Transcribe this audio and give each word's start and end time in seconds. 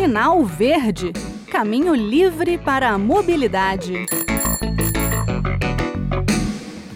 Sinal 0.00 0.44
Verde 0.44 1.12
Caminho 1.50 1.92
livre 1.92 2.56
para 2.56 2.90
a 2.90 2.96
mobilidade. 2.96 4.06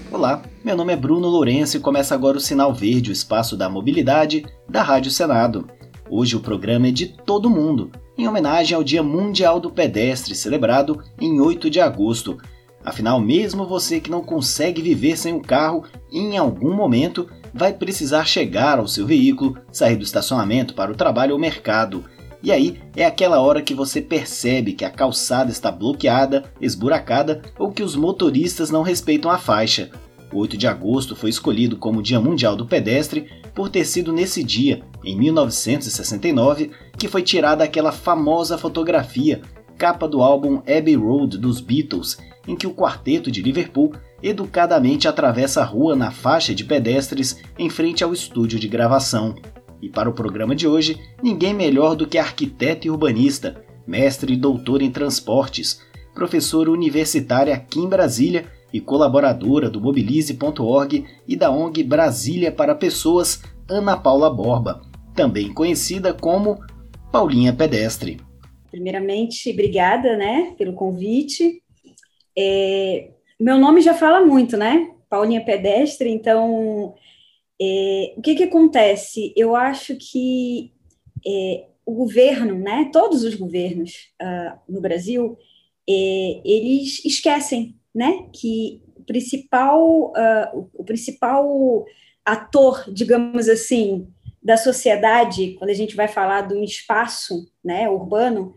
Olá, 0.08 0.40
meu 0.64 0.76
nome 0.76 0.92
é 0.92 0.96
Bruno 0.96 1.26
Lourenço 1.26 1.76
e 1.76 1.80
começa 1.80 2.14
agora 2.14 2.38
o 2.38 2.40
Sinal 2.40 2.72
Verde, 2.72 3.10
o 3.10 3.12
espaço 3.12 3.56
da 3.56 3.68
mobilidade 3.68 4.46
da 4.68 4.84
Rádio 4.84 5.10
Senado. 5.10 5.66
Hoje 6.08 6.36
o 6.36 6.40
programa 6.40 6.86
é 6.86 6.90
de 6.92 7.08
todo 7.08 7.50
mundo, 7.50 7.90
em 8.16 8.28
homenagem 8.28 8.76
ao 8.76 8.84
Dia 8.84 9.02
Mundial 9.02 9.58
do 9.58 9.72
Pedestre, 9.72 10.36
celebrado 10.36 11.02
em 11.20 11.40
8 11.40 11.68
de 11.68 11.80
agosto. 11.80 12.38
Afinal, 12.84 13.20
mesmo 13.20 13.66
você 13.66 13.98
que 13.98 14.12
não 14.12 14.22
consegue 14.22 14.80
viver 14.80 15.18
sem 15.18 15.34
um 15.34 15.42
carro, 15.42 15.82
em 16.12 16.38
algum 16.38 16.72
momento 16.72 17.28
vai 17.52 17.72
precisar 17.72 18.24
chegar 18.26 18.78
ao 18.78 18.86
seu 18.86 19.04
veículo, 19.04 19.58
sair 19.72 19.96
do 19.96 20.04
estacionamento 20.04 20.72
para 20.72 20.92
o 20.92 20.96
trabalho 20.96 21.32
ou 21.32 21.38
mercado. 21.38 22.04
E 22.42 22.50
aí 22.50 22.78
é 22.96 23.04
aquela 23.04 23.40
hora 23.40 23.62
que 23.62 23.74
você 23.74 24.02
percebe 24.02 24.72
que 24.72 24.84
a 24.84 24.90
calçada 24.90 25.50
está 25.50 25.70
bloqueada, 25.70 26.44
esburacada 26.60 27.42
ou 27.58 27.70
que 27.70 27.82
os 27.82 27.94
motoristas 27.94 28.70
não 28.70 28.82
respeitam 28.82 29.30
a 29.30 29.38
faixa. 29.38 29.90
O 30.32 30.38
8 30.38 30.56
de 30.56 30.66
agosto 30.66 31.14
foi 31.14 31.30
escolhido 31.30 31.76
como 31.76 32.02
Dia 32.02 32.18
Mundial 32.18 32.56
do 32.56 32.66
Pedestre 32.66 33.28
por 33.54 33.68
ter 33.68 33.84
sido 33.84 34.12
nesse 34.12 34.42
dia, 34.42 34.82
em 35.04 35.16
1969, 35.16 36.70
que 36.98 37.06
foi 37.06 37.22
tirada 37.22 37.62
aquela 37.62 37.92
famosa 37.92 38.56
fotografia, 38.56 39.42
capa 39.76 40.08
do 40.08 40.22
álbum 40.22 40.62
Abbey 40.66 40.96
Road 40.96 41.36
dos 41.38 41.60
Beatles, 41.60 42.16
em 42.48 42.56
que 42.56 42.66
o 42.66 42.74
quarteto 42.74 43.30
de 43.30 43.42
Liverpool 43.42 43.92
educadamente 44.22 45.06
atravessa 45.06 45.60
a 45.60 45.64
rua 45.64 45.94
na 45.94 46.10
faixa 46.10 46.54
de 46.54 46.64
pedestres 46.64 47.36
em 47.58 47.68
frente 47.68 48.02
ao 48.02 48.12
estúdio 48.12 48.58
de 48.58 48.68
gravação. 48.68 49.34
E 49.82 49.88
para 49.88 50.08
o 50.08 50.14
programa 50.14 50.54
de 50.54 50.68
hoje, 50.68 50.96
ninguém 51.20 51.52
melhor 51.52 51.96
do 51.96 52.06
que 52.06 52.16
arquiteta 52.16 52.86
e 52.86 52.90
urbanista, 52.90 53.64
mestre 53.84 54.34
e 54.34 54.36
doutor 54.36 54.80
em 54.80 54.92
transportes, 54.92 55.82
professora 56.14 56.70
universitária 56.70 57.52
aqui 57.52 57.80
em 57.80 57.88
Brasília 57.88 58.46
e 58.72 58.80
colaboradora 58.80 59.68
do 59.68 59.80
mobilize.org 59.80 61.04
e 61.26 61.36
da 61.36 61.50
ONG 61.50 61.82
Brasília 61.82 62.52
para 62.52 62.76
Pessoas, 62.76 63.42
Ana 63.68 63.96
Paula 63.96 64.30
Borba, 64.30 64.82
também 65.14 65.52
conhecida 65.52 66.14
como 66.14 66.58
Paulinha 67.10 67.52
Pedestre. 67.52 68.20
Primeiramente, 68.70 69.50
obrigada 69.50 70.16
né, 70.16 70.54
pelo 70.56 70.74
convite. 70.74 71.60
É, 72.38 73.10
meu 73.38 73.58
nome 73.58 73.82
já 73.82 73.92
fala 73.92 74.24
muito, 74.24 74.56
né? 74.56 74.88
Paulinha 75.10 75.44
Pedestre, 75.44 76.08
então 76.08 76.94
é, 77.62 78.14
o 78.16 78.20
que, 78.20 78.34
que 78.34 78.42
acontece? 78.42 79.32
Eu 79.36 79.54
acho 79.54 79.96
que 79.96 80.72
é, 81.24 81.66
o 81.86 81.94
governo, 81.94 82.58
né, 82.58 82.90
todos 82.92 83.22
os 83.22 83.36
governos 83.36 84.10
uh, 84.20 84.58
no 84.68 84.80
Brasil, 84.80 85.38
é, 85.88 86.40
eles 86.44 87.04
esquecem 87.04 87.76
né, 87.94 88.26
que 88.32 88.82
o 88.96 89.04
principal, 89.04 90.10
uh, 90.10 90.68
o 90.74 90.82
principal 90.82 91.84
ator, 92.24 92.84
digamos 92.92 93.48
assim, 93.48 94.08
da 94.42 94.56
sociedade, 94.56 95.54
quando 95.58 95.70
a 95.70 95.74
gente 95.74 95.94
vai 95.94 96.08
falar 96.08 96.42
do 96.42 96.64
espaço 96.64 97.48
né, 97.64 97.88
urbano, 97.88 98.56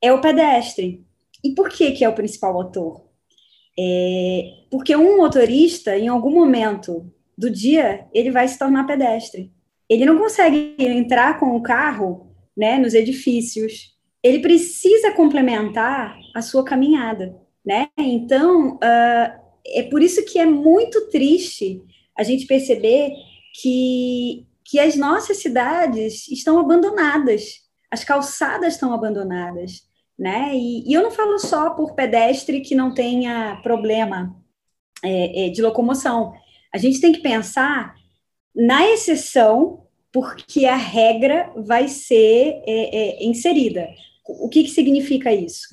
é 0.00 0.10
o 0.10 0.20
pedestre. 0.20 1.04
E 1.42 1.54
por 1.54 1.68
que, 1.68 1.92
que 1.92 2.04
é 2.04 2.08
o 2.08 2.14
principal 2.14 2.58
ator? 2.58 3.04
É, 3.78 4.64
porque 4.70 4.96
um 4.96 5.18
motorista, 5.18 5.98
em 5.98 6.08
algum 6.08 6.30
momento 6.30 7.12
do 7.36 7.50
dia, 7.50 8.06
ele 8.12 8.30
vai 8.30 8.46
se 8.48 8.58
tornar 8.58 8.86
pedestre. 8.86 9.52
Ele 9.88 10.04
não 10.04 10.18
consegue 10.18 10.76
entrar 10.78 11.38
com 11.38 11.56
o 11.56 11.62
carro 11.62 12.34
né, 12.56 12.78
nos 12.78 12.94
edifícios. 12.94 13.94
Ele 14.22 14.38
precisa 14.38 15.12
complementar 15.12 16.16
a 16.34 16.40
sua 16.40 16.64
caminhada. 16.64 17.36
Né? 17.64 17.88
Então, 17.98 18.76
uh, 18.76 19.44
é 19.66 19.82
por 19.90 20.02
isso 20.02 20.24
que 20.24 20.38
é 20.38 20.46
muito 20.46 21.08
triste 21.08 21.82
a 22.16 22.22
gente 22.22 22.46
perceber 22.46 23.12
que, 23.60 24.46
que 24.64 24.78
as 24.78 24.96
nossas 24.96 25.38
cidades 25.38 26.28
estão 26.28 26.58
abandonadas, 26.58 27.62
as 27.90 28.04
calçadas 28.04 28.74
estão 28.74 28.92
abandonadas. 28.92 29.82
Né? 30.18 30.54
E, 30.54 30.88
e 30.88 30.94
eu 30.94 31.02
não 31.02 31.10
falo 31.10 31.38
só 31.38 31.70
por 31.70 31.94
pedestre 31.94 32.60
que 32.60 32.74
não 32.74 32.94
tenha 32.94 33.60
problema 33.62 34.36
é, 35.02 35.46
é, 35.46 35.48
de 35.50 35.60
locomoção. 35.60 36.32
A 36.74 36.78
gente 36.78 37.00
tem 37.00 37.12
que 37.12 37.20
pensar 37.20 37.94
na 38.54 38.84
exceção, 38.90 39.86
porque 40.12 40.66
a 40.66 40.74
regra 40.74 41.52
vai 41.56 41.86
ser 41.86 42.60
é, 42.66 43.20
é, 43.22 43.24
inserida. 43.24 43.88
O 44.26 44.48
que, 44.48 44.64
que 44.64 44.70
significa 44.70 45.32
isso? 45.32 45.68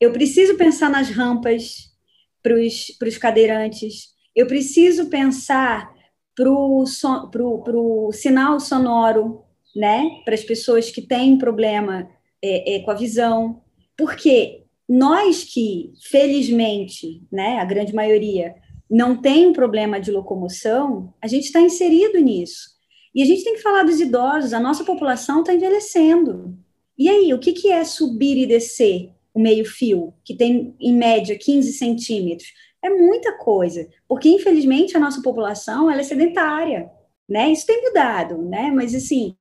Eu 0.00 0.12
preciso 0.12 0.56
pensar 0.56 0.88
nas 0.88 1.10
rampas 1.10 1.94
para 2.42 2.54
os 2.54 3.18
cadeirantes, 3.18 4.14
eu 4.34 4.46
preciso 4.46 5.10
pensar 5.10 5.92
para 6.34 6.50
o 6.50 6.86
so, 6.86 8.10
sinal 8.12 8.58
sonoro, 8.58 9.42
né? 9.74 10.08
Para 10.24 10.34
as 10.34 10.44
pessoas 10.44 10.90
que 10.90 11.02
têm 11.02 11.36
problema 11.36 12.08
é, 12.42 12.76
é, 12.76 12.80
com 12.80 12.90
a 12.90 12.94
visão, 12.94 13.62
porque 13.96 14.62
nós 14.88 15.44
que, 15.44 15.92
felizmente, 16.08 17.22
né, 17.32 17.58
a 17.58 17.64
grande 17.64 17.94
maioria, 17.94 18.54
não 18.90 19.16
tem 19.16 19.46
um 19.46 19.52
problema 19.52 20.00
de 20.00 20.10
locomoção, 20.10 21.12
a 21.20 21.26
gente 21.26 21.44
está 21.44 21.60
inserido 21.60 22.18
nisso. 22.18 22.76
E 23.14 23.22
a 23.22 23.24
gente 23.24 23.42
tem 23.42 23.54
que 23.54 23.62
falar 23.62 23.82
dos 23.82 24.00
idosos, 24.00 24.52
a 24.52 24.60
nossa 24.60 24.84
população 24.84 25.40
está 25.40 25.54
envelhecendo. 25.54 26.56
E 26.98 27.08
aí, 27.08 27.32
o 27.34 27.38
que, 27.38 27.52
que 27.52 27.70
é 27.70 27.84
subir 27.84 28.36
e 28.38 28.46
descer 28.46 29.10
o 29.34 29.40
meio-fio, 29.40 30.14
que 30.24 30.34
tem, 30.34 30.74
em 30.80 30.94
média, 30.94 31.38
15 31.38 31.72
centímetros? 31.72 32.48
É 32.82 32.90
muita 32.90 33.32
coisa, 33.32 33.88
porque, 34.08 34.28
infelizmente, 34.28 34.96
a 34.96 35.00
nossa 35.00 35.20
população 35.22 35.90
ela 35.90 36.00
é 36.00 36.04
sedentária, 36.04 36.90
né? 37.28 37.50
Isso 37.50 37.66
tem 37.66 37.82
mudado, 37.82 38.38
né? 38.42 38.70
Mas, 38.70 38.94
assim, 38.94 39.34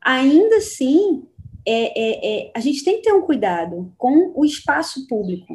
ainda 0.00 0.56
assim, 0.56 1.24
é, 1.66 2.00
é, 2.00 2.46
é, 2.48 2.52
a 2.54 2.60
gente 2.60 2.84
tem 2.84 2.96
que 2.96 3.02
ter 3.02 3.12
um 3.12 3.22
cuidado 3.22 3.92
com 3.96 4.32
o 4.34 4.44
espaço 4.44 5.06
público, 5.06 5.54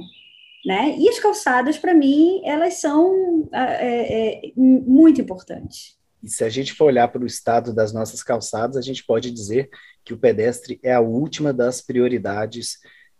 né? 0.65 0.95
E 0.97 1.07
as 1.07 1.19
calçadas, 1.19 1.77
para 1.77 1.93
mim, 1.93 2.41
elas 2.43 2.75
são 2.75 3.47
é, 3.53 4.47
é, 4.47 4.53
muito 4.55 5.21
importantes. 5.21 5.95
E 6.23 6.29
se 6.29 6.43
a 6.43 6.49
gente 6.49 6.73
for 6.73 6.85
olhar 6.85 7.07
para 7.07 7.21
o 7.21 7.27
estado 7.27 7.71
das 7.71 7.93
nossas 7.93 8.23
calçadas, 8.23 8.75
a 8.75 8.81
gente 8.81 9.05
pode 9.05 9.29
dizer 9.29 9.69
que 10.03 10.13
o 10.13 10.17
pedestre 10.17 10.79
é 10.83 10.91
a 10.93 10.99
última 10.99 11.53
das 11.53 11.81
prioridades 11.81 12.79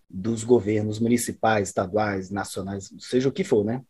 dos 0.10 0.44
governos 0.44 1.00
municipais, 1.00 1.68
estaduais, 1.68 2.32
nacionais, 2.32 2.92
seja 3.00 3.30
o 3.30 3.32
que 3.32 3.44
for, 3.44 3.64
né? 3.64 3.84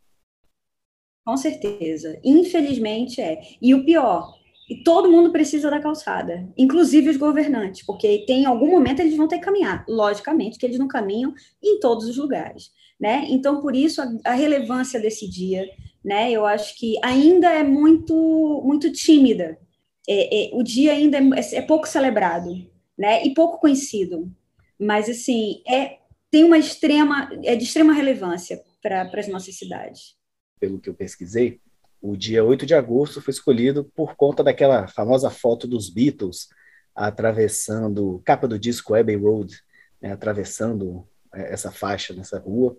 Com 1.25 1.37
certeza. 1.37 2.19
Infelizmente 2.23 3.21
é. 3.21 3.41
E 3.61 3.73
o 3.73 3.85
pior, 3.85 4.37
e 4.69 4.83
todo 4.83 5.11
mundo 5.11 5.31
precisa 5.31 5.69
da 5.69 5.79
calçada, 5.79 6.47
inclusive 6.57 7.09
os 7.09 7.17
governantes, 7.17 7.85
porque 7.85 8.25
tem 8.25 8.43
em 8.43 8.45
algum 8.45 8.69
momento 8.69 8.99
eles 8.99 9.15
vão 9.15 9.27
ter 9.27 9.39
que 9.39 9.45
caminhar. 9.45 9.85
Logicamente 9.87 10.57
que 10.57 10.65
eles 10.65 10.79
não 10.79 10.87
caminham 10.87 11.33
em 11.63 11.79
todos 11.79 12.07
os 12.07 12.17
lugares 12.17 12.71
né? 12.99 13.25
Então, 13.29 13.61
por 13.61 13.75
isso, 13.75 14.01
a, 14.01 14.07
a 14.25 14.33
relevância 14.33 14.99
desse 14.99 15.29
dia, 15.29 15.69
né? 16.03 16.31
Eu 16.31 16.45
acho 16.45 16.77
que 16.77 16.95
ainda 17.03 17.51
é 17.51 17.63
muito, 17.63 18.61
muito 18.65 18.91
tímida. 18.91 19.59
É, 20.07 20.53
é, 20.53 20.55
o 20.55 20.63
dia 20.63 20.93
ainda 20.93 21.17
é, 21.17 21.55
é, 21.55 21.61
pouco 21.61 21.87
celebrado, 21.87 22.49
né? 22.97 23.25
E 23.25 23.33
pouco 23.33 23.59
conhecido. 23.59 24.31
Mas, 24.79 25.09
assim, 25.09 25.61
é, 25.67 25.99
tem 26.29 26.43
uma 26.43 26.57
extrema, 26.57 27.29
é 27.43 27.55
de 27.55 27.63
extrema 27.63 27.93
relevância 27.93 28.61
para 28.81 29.09
as 29.13 29.27
nossas 29.27 29.55
cidades. 29.55 30.15
Pelo 30.59 30.79
que 30.79 30.89
eu 30.89 30.93
pesquisei, 30.93 31.59
o 32.07 32.15
dia 32.15 32.43
8 32.43 32.67
de 32.67 32.75
agosto 32.75 33.19
foi 33.19 33.31
escolhido 33.31 33.83
por 33.95 34.15
conta 34.15 34.43
daquela 34.43 34.87
famosa 34.87 35.31
foto 35.31 35.67
dos 35.67 35.89
Beatles 35.89 36.47
atravessando, 36.93 38.21
capa 38.23 38.47
do 38.47 38.59
disco 38.59 38.93
Abbey 38.93 39.15
Road, 39.15 39.59
né, 39.99 40.11
atravessando 40.11 41.07
é, 41.33 41.51
essa 41.51 41.71
faixa 41.71 42.13
nessa 42.13 42.37
rua 42.37 42.77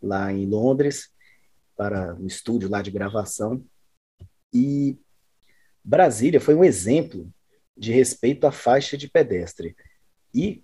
lá 0.00 0.30
em 0.30 0.46
Londres, 0.46 1.10
para 1.74 2.14
um 2.16 2.26
estúdio 2.26 2.68
lá 2.68 2.82
de 2.82 2.90
gravação. 2.90 3.64
E 4.52 4.98
Brasília 5.82 6.40
foi 6.40 6.54
um 6.54 6.62
exemplo 6.62 7.32
de 7.74 7.92
respeito 7.92 8.46
à 8.46 8.52
faixa 8.52 8.96
de 8.96 9.08
pedestre. 9.08 9.74
E 10.34 10.62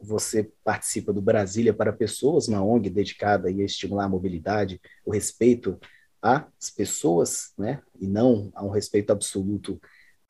você 0.00 0.48
participa 0.62 1.12
do 1.12 1.20
Brasília 1.20 1.74
para 1.74 1.92
Pessoas, 1.92 2.46
uma 2.46 2.62
ONG 2.62 2.88
dedicada 2.88 3.48
a 3.48 3.50
estimular 3.50 4.04
a 4.04 4.08
mobilidade, 4.08 4.80
o 5.04 5.10
respeito 5.10 5.78
às 6.20 6.70
pessoas, 6.70 7.52
né, 7.56 7.82
e 7.98 8.06
não 8.06 8.50
a 8.54 8.64
um 8.64 8.70
respeito 8.70 9.12
absoluto 9.12 9.80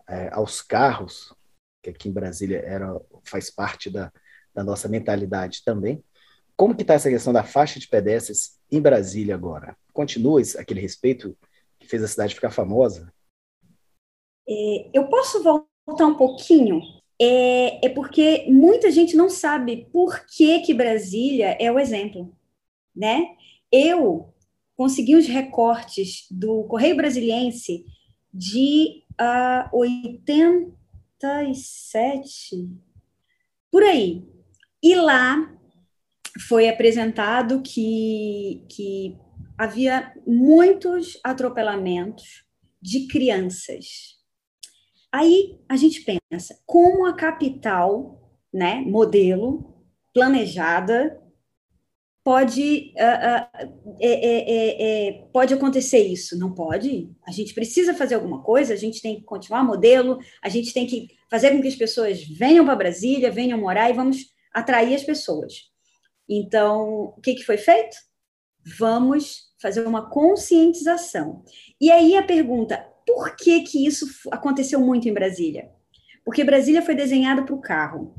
é, 0.08 0.28
aos 0.32 0.62
carros, 0.62 1.34
que 1.82 1.90
aqui 1.90 2.08
em 2.08 2.12
Brasília 2.12 2.58
era, 2.58 3.00
faz 3.24 3.50
parte 3.50 3.90
da, 3.90 4.12
da 4.54 4.64
nossa 4.64 4.88
mentalidade 4.88 5.62
também. 5.64 6.02
Como 6.56 6.74
que 6.74 6.82
está 6.82 6.94
essa 6.94 7.08
questão 7.08 7.32
da 7.32 7.44
faixa 7.44 7.78
de 7.78 7.86
pedestres 7.86 8.58
em 8.70 8.80
Brasília 8.80 9.34
agora? 9.34 9.76
Continua 9.92 10.42
aquele 10.58 10.80
respeito 10.80 11.36
que 11.78 11.86
fez 11.86 12.02
a 12.02 12.08
cidade 12.08 12.34
ficar 12.34 12.50
famosa? 12.50 13.12
É, 14.48 14.90
eu 14.92 15.08
posso 15.08 15.42
voltar 15.42 16.06
um 16.06 16.16
pouquinho 16.16 16.80
é, 17.20 17.86
é 17.86 17.88
porque 17.88 18.46
muita 18.48 18.90
gente 18.90 19.16
não 19.16 19.28
sabe 19.28 19.88
por 19.92 20.24
que, 20.26 20.60
que 20.60 20.72
Brasília 20.72 21.56
é 21.60 21.70
o 21.70 21.78
exemplo, 21.78 22.32
né? 22.94 23.36
Eu 23.70 24.32
consegui 24.78 25.16
os 25.16 25.26
recortes 25.26 26.26
do 26.30 26.62
Correio 26.68 26.94
Brasiliense 26.94 27.84
de 28.32 29.02
uh, 29.20 29.76
87, 29.76 32.70
por 33.72 33.82
aí. 33.82 34.22
E 34.80 34.94
lá 34.94 35.52
foi 36.46 36.68
apresentado 36.68 37.60
que, 37.60 38.64
que 38.68 39.18
havia 39.58 40.14
muitos 40.24 41.18
atropelamentos 41.24 42.44
de 42.80 43.08
crianças. 43.08 44.16
Aí 45.10 45.58
a 45.68 45.76
gente 45.76 46.04
pensa, 46.30 46.56
como 46.64 47.04
a 47.04 47.14
capital, 47.14 48.32
né, 48.54 48.80
modelo, 48.82 49.74
planejada, 50.14 51.20
pode, 52.24 52.92
uh, 52.96 53.66
uh, 53.66 53.96
é, 54.00 54.08
é, 54.08 55.08
é, 55.08 55.12
pode 55.32 55.54
acontecer 55.54 56.00
isso? 56.00 56.38
Não 56.38 56.52
pode? 56.52 57.10
A 57.26 57.30
gente 57.30 57.54
precisa 57.54 57.94
fazer 57.94 58.16
alguma 58.16 58.42
coisa, 58.42 58.74
a 58.74 58.76
gente 58.76 59.00
tem 59.00 59.16
que 59.16 59.22
continuar 59.22 59.64
modelo, 59.64 60.18
a 60.42 60.48
gente 60.48 60.72
tem 60.72 60.86
que 60.86 61.08
fazer 61.30 61.50
com 61.50 61.62
que 61.62 61.68
as 61.68 61.76
pessoas 61.76 62.22
venham 62.22 62.64
para 62.64 62.76
Brasília, 62.76 63.30
venham 63.30 63.58
morar 63.58 63.90
e 63.90 63.94
vamos 63.94 64.26
atrair 64.52 64.94
as 64.94 65.02
pessoas. 65.02 65.70
Então, 66.28 67.14
o 67.16 67.20
que, 67.22 67.34
que 67.34 67.44
foi 67.44 67.56
feito? 67.56 67.96
Vamos 68.78 69.48
fazer 69.60 69.86
uma 69.86 70.10
conscientização. 70.10 71.42
E 71.80 71.90
aí 71.90 72.16
a 72.16 72.22
pergunta, 72.22 72.84
por 73.06 73.34
que, 73.36 73.62
que 73.62 73.86
isso 73.86 74.06
aconteceu 74.30 74.80
muito 74.80 75.08
em 75.08 75.14
Brasília? 75.14 75.70
Porque 76.24 76.44
Brasília 76.44 76.82
foi 76.82 76.94
desenhada 76.94 77.42
para 77.42 77.54
o 77.54 77.60
carro. 77.60 78.14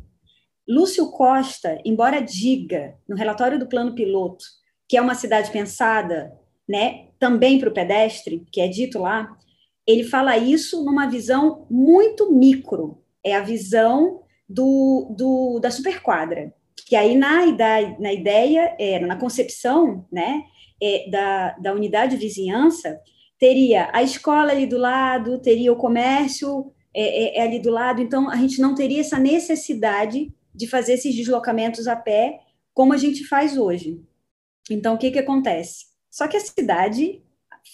Lúcio 0.70 1.10
Costa, 1.12 1.80
embora 1.84 2.22
diga 2.22 2.96
no 3.08 3.16
relatório 3.16 3.58
do 3.58 3.68
plano 3.68 3.96
piloto 3.96 4.46
que 4.88 4.98
é 4.98 5.02
uma 5.02 5.14
cidade 5.14 5.52
pensada, 5.52 6.34
né, 6.68 7.10
também 7.20 7.60
para 7.60 7.70
o 7.70 7.74
pedestre, 7.74 8.44
que 8.52 8.60
é 8.60 8.68
dito 8.68 9.00
lá, 9.00 9.38
ele 9.86 10.04
fala 10.04 10.36
isso 10.36 10.84
numa 10.84 11.08
visão 11.08 11.68
muito 11.70 12.32
micro. 12.32 13.04
É 13.24 13.36
a 13.36 13.42
visão 13.42 14.22
do, 14.48 15.14
do 15.16 15.60
da 15.60 15.70
superquadra 15.70 16.52
que 16.90 16.96
aí 16.96 17.16
na, 17.16 17.46
na 18.00 18.12
ideia, 18.12 18.76
é, 18.80 19.00
na 19.00 19.16
concepção 19.16 20.08
né, 20.12 20.42
é, 20.82 21.08
da, 21.12 21.52
da 21.60 21.74
unidade 21.74 22.16
de 22.16 22.22
vizinhança, 22.26 23.00
teria 23.38 23.90
a 23.94 24.02
escola 24.02 24.52
ali 24.52 24.66
do 24.66 24.80
lado, 24.80 25.40
teria 25.40 25.72
o 25.72 25.76
comércio 25.76 26.74
é, 26.92 27.02
é, 27.02 27.38
é, 27.38 27.42
ali 27.44 27.60
do 27.60 27.70
lado, 27.70 28.02
então 28.02 28.28
a 28.28 28.36
gente 28.38 28.60
não 28.60 28.74
teria 28.74 29.02
essa 29.02 29.20
necessidade 29.20 30.34
de 30.60 30.68
fazer 30.68 30.96
esses 30.96 31.16
deslocamentos 31.16 31.88
a 31.88 31.96
pé 31.96 32.42
como 32.74 32.92
a 32.92 32.98
gente 32.98 33.26
faz 33.26 33.58
hoje. 33.58 34.04
Então, 34.70 34.96
o 34.96 34.98
que, 34.98 35.10
que 35.10 35.20
acontece? 35.20 35.86
Só 36.12 36.28
que 36.28 36.36
a 36.36 36.42
cidade, 36.42 37.24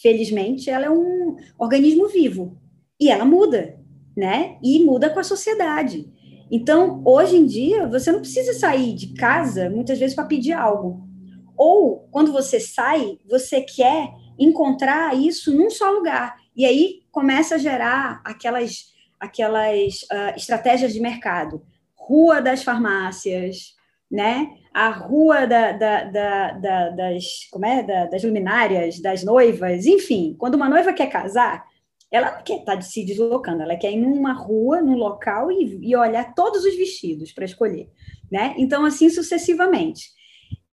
felizmente, 0.02 0.70
ela 0.70 0.86
é 0.86 0.92
um 0.92 1.36
organismo 1.58 2.08
vivo 2.08 2.62
e 3.00 3.10
ela 3.10 3.26
muda, 3.26 3.80
né? 4.16 4.60
E 4.64 4.86
muda 4.86 5.10
com 5.10 5.20
a 5.20 5.24
sociedade. 5.24 6.08
Então, 6.52 7.02
hoje 7.04 7.38
em 7.38 7.48
dia, 7.48 7.88
você 7.88 8.12
não 8.12 8.20
precisa 8.20 8.54
sair 8.54 8.94
de 8.94 9.16
casa 9.16 9.68
muitas 9.68 9.98
vezes 9.98 10.16
para 10.16 10.26
pedir 10.26 10.54
algo. 10.54 11.10
Ou, 11.58 12.08
quando 12.12 12.32
você 12.32 12.60
sai, 12.60 13.18
você 13.28 13.62
quer 13.62 14.12
encontrar 14.38 15.18
isso 15.18 15.52
num 15.58 15.72
só 15.72 15.90
lugar. 15.90 16.36
E 16.56 16.66
aí 16.66 17.02
começa 17.12 17.56
a 17.56 17.58
gerar 17.58 18.22
aquelas, 18.24 18.94
aquelas 19.20 20.04
uh, 20.04 20.38
estratégias 20.38 20.94
de 20.94 21.00
mercado. 21.00 21.66
Rua 22.08 22.42
das 22.42 22.64
farmácias, 22.64 23.74
né? 24.12 24.50
a 24.76 24.90
rua 24.90 25.48
da, 25.48 25.72
da, 25.72 26.04
da, 26.04 26.90
das, 26.90 27.48
como 27.50 27.66
é? 27.66 27.82
das 28.10 28.22
luminárias, 28.26 29.00
das 29.00 29.24
noivas, 29.24 29.86
enfim. 29.86 30.36
Quando 30.38 30.56
uma 30.56 30.68
noiva 30.68 30.92
quer 30.92 31.08
casar, 31.08 31.64
ela 32.12 32.36
não 32.36 32.44
quer 32.44 32.60
estar 32.60 32.76
tá 32.76 32.82
se 32.82 33.06
deslocando, 33.06 33.64
ela 33.64 33.78
quer 33.78 33.94
ir 33.94 33.96
numa 33.96 34.34
rua, 34.34 34.82
num 34.82 34.98
local 34.98 35.50
e, 35.50 35.80
e 35.82 35.96
olhar 35.96 36.36
todos 36.36 36.66
os 36.66 36.76
vestidos 36.76 37.32
para 37.32 37.46
escolher, 37.46 37.90
né? 38.30 38.54
Então, 38.58 38.84
assim 38.84 39.10
sucessivamente. 39.10 40.10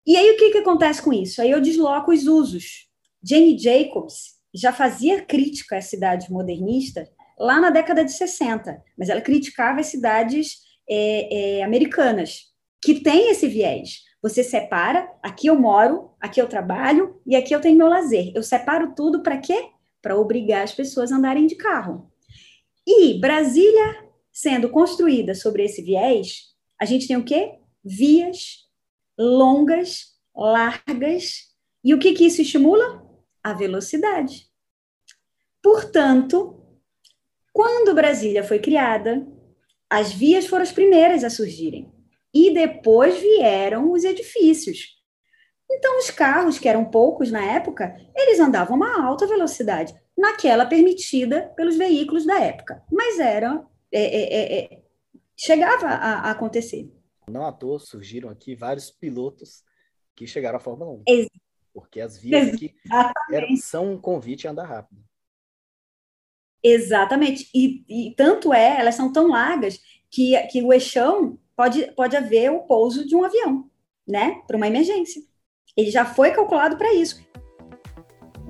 E 0.07 0.15
aí, 0.15 0.31
o 0.33 0.37
que, 0.37 0.51
que 0.51 0.59
acontece 0.59 1.01
com 1.01 1.11
isso? 1.11 1.41
Aí 1.41 1.51
eu 1.51 1.61
desloco 1.63 2.13
os 2.13 2.27
usos. 2.27 2.91
Jane 3.25 3.59
Jacobs 3.59 4.35
já 4.55 4.75
fazia 4.75 5.23
crítica 5.23 5.79
às 5.79 5.87
cidades 5.87 6.29
modernistas 6.29 7.09
lá 7.39 7.59
na 7.59 7.71
década 7.71 8.05
de 8.05 8.13
60, 8.13 8.79
mas 8.97 9.09
ela 9.09 9.23
criticava 9.23 9.81
as 9.81 9.87
cidades 9.87 10.66
é, 10.89 11.59
é, 11.59 11.63
americanas, 11.63 12.47
que 12.83 13.01
tem 13.01 13.31
esse 13.31 13.49
viés. 13.49 14.05
Você 14.23 14.43
separa, 14.43 15.09
aqui 15.23 15.47
eu 15.47 15.59
moro, 15.59 16.13
aqui 16.21 16.41
eu 16.41 16.49
trabalho 16.49 17.21
e 17.27 17.37
aqui 17.37 17.55
eu 17.55 17.61
tenho 17.61 17.77
meu 17.77 17.89
lazer. 17.89 18.33
Eu 18.35 18.43
separo 18.43 18.95
tudo 18.95 19.23
para 19.23 19.39
quê? 19.39 19.71
para 20.07 20.17
obrigar 20.17 20.63
as 20.63 20.73
pessoas 20.73 21.11
a 21.11 21.17
andarem 21.17 21.49
de 21.49 21.57
carro. 21.57 22.13
E 22.87 23.19
Brasília 23.19 24.07
sendo 24.33 24.69
construída 24.69 25.35
sobre 25.35 25.65
esse 25.65 25.83
viés, 25.83 26.55
a 26.81 26.85
gente 26.85 27.09
tem 27.09 27.17
o 27.17 27.25
quê? 27.25 27.59
Vias 27.83 28.69
longas, 29.19 30.15
largas. 30.33 31.53
E 31.83 31.93
o 31.93 31.99
que, 31.99 32.13
que 32.13 32.25
isso 32.25 32.41
estimula? 32.41 33.05
A 33.43 33.53
velocidade. 33.53 34.47
Portanto, 35.61 36.63
quando 37.53 37.93
Brasília 37.93 38.45
foi 38.45 38.61
criada, 38.61 39.27
as 39.91 40.13
vias 40.13 40.47
foram 40.47 40.63
as 40.63 40.73
primeiras 40.73 41.25
a 41.25 41.31
surgirem. 41.31 41.93
E 42.35 42.53
depois 42.53 43.19
vieram 43.19 43.93
os 43.93 44.05
edifícios. 44.05 44.97
Então, 45.71 45.99
os 45.99 46.11
carros, 46.11 46.59
que 46.59 46.69
eram 46.69 46.85
poucos 46.85 47.31
na 47.31 47.45
época, 47.45 47.97
eles 48.15 48.39
andavam 48.39 48.75
a 48.75 48.77
uma 48.77 49.07
alta 49.07 49.27
velocidade, 49.27 49.95
naquela 50.17 50.67
permitida 50.67 51.53
pelos 51.57 51.77
veículos 51.77 52.25
da 52.25 52.39
época. 52.41 52.83
Mas 52.91 53.19
era. 53.19 53.65
É, 53.91 54.03
é, 54.03 54.35
é, 54.35 54.65
é, 54.65 54.83
chegava 55.37 55.87
a, 55.87 56.29
a, 56.29 56.31
acontecer. 56.31 56.93
Não 57.29 57.47
à 57.47 57.53
toa 57.53 57.79
surgiram 57.79 58.29
aqui 58.29 58.55
vários 58.55 58.91
pilotos 58.91 59.65
que 60.15 60.27
chegaram 60.27 60.59
à 60.59 60.61
Fórmula 60.61 60.93
1. 60.93 61.03
Ex 61.09 61.29
porque 61.77 62.01
as 62.01 62.17
vias 62.17 62.55
aqui 62.55 62.75
eram, 63.31 63.55
são 63.59 63.93
um 63.93 64.01
convite 64.01 64.49
a 64.49 64.51
andar 64.51 64.65
rápido. 64.65 65.05
Exatamente. 66.69 67.49
E, 67.55 67.85
e, 67.89 68.15
tanto 68.17 68.53
é, 68.53 68.81
elas 68.81 68.97
são 68.97 69.13
tão 69.13 69.29
largas 69.29 69.79
que, 70.11 70.37
que 70.49 70.61
o 70.61 70.73
eixão 70.73 71.39
pode, 71.55 71.93
pode 71.95 72.17
haver 72.17 72.51
o 72.51 72.61
pouso 72.61 73.07
de 73.07 73.15
um 73.15 73.25
avião, 73.25 73.67
né? 74.07 74.41
Para 74.49 74.57
uma 74.57 74.67
emergência. 74.67 75.23
Ele 75.77 75.93
já 75.93 76.05
foi 76.05 76.33
calculado 76.33 76.77
para 76.77 76.93
isso. 76.93 77.25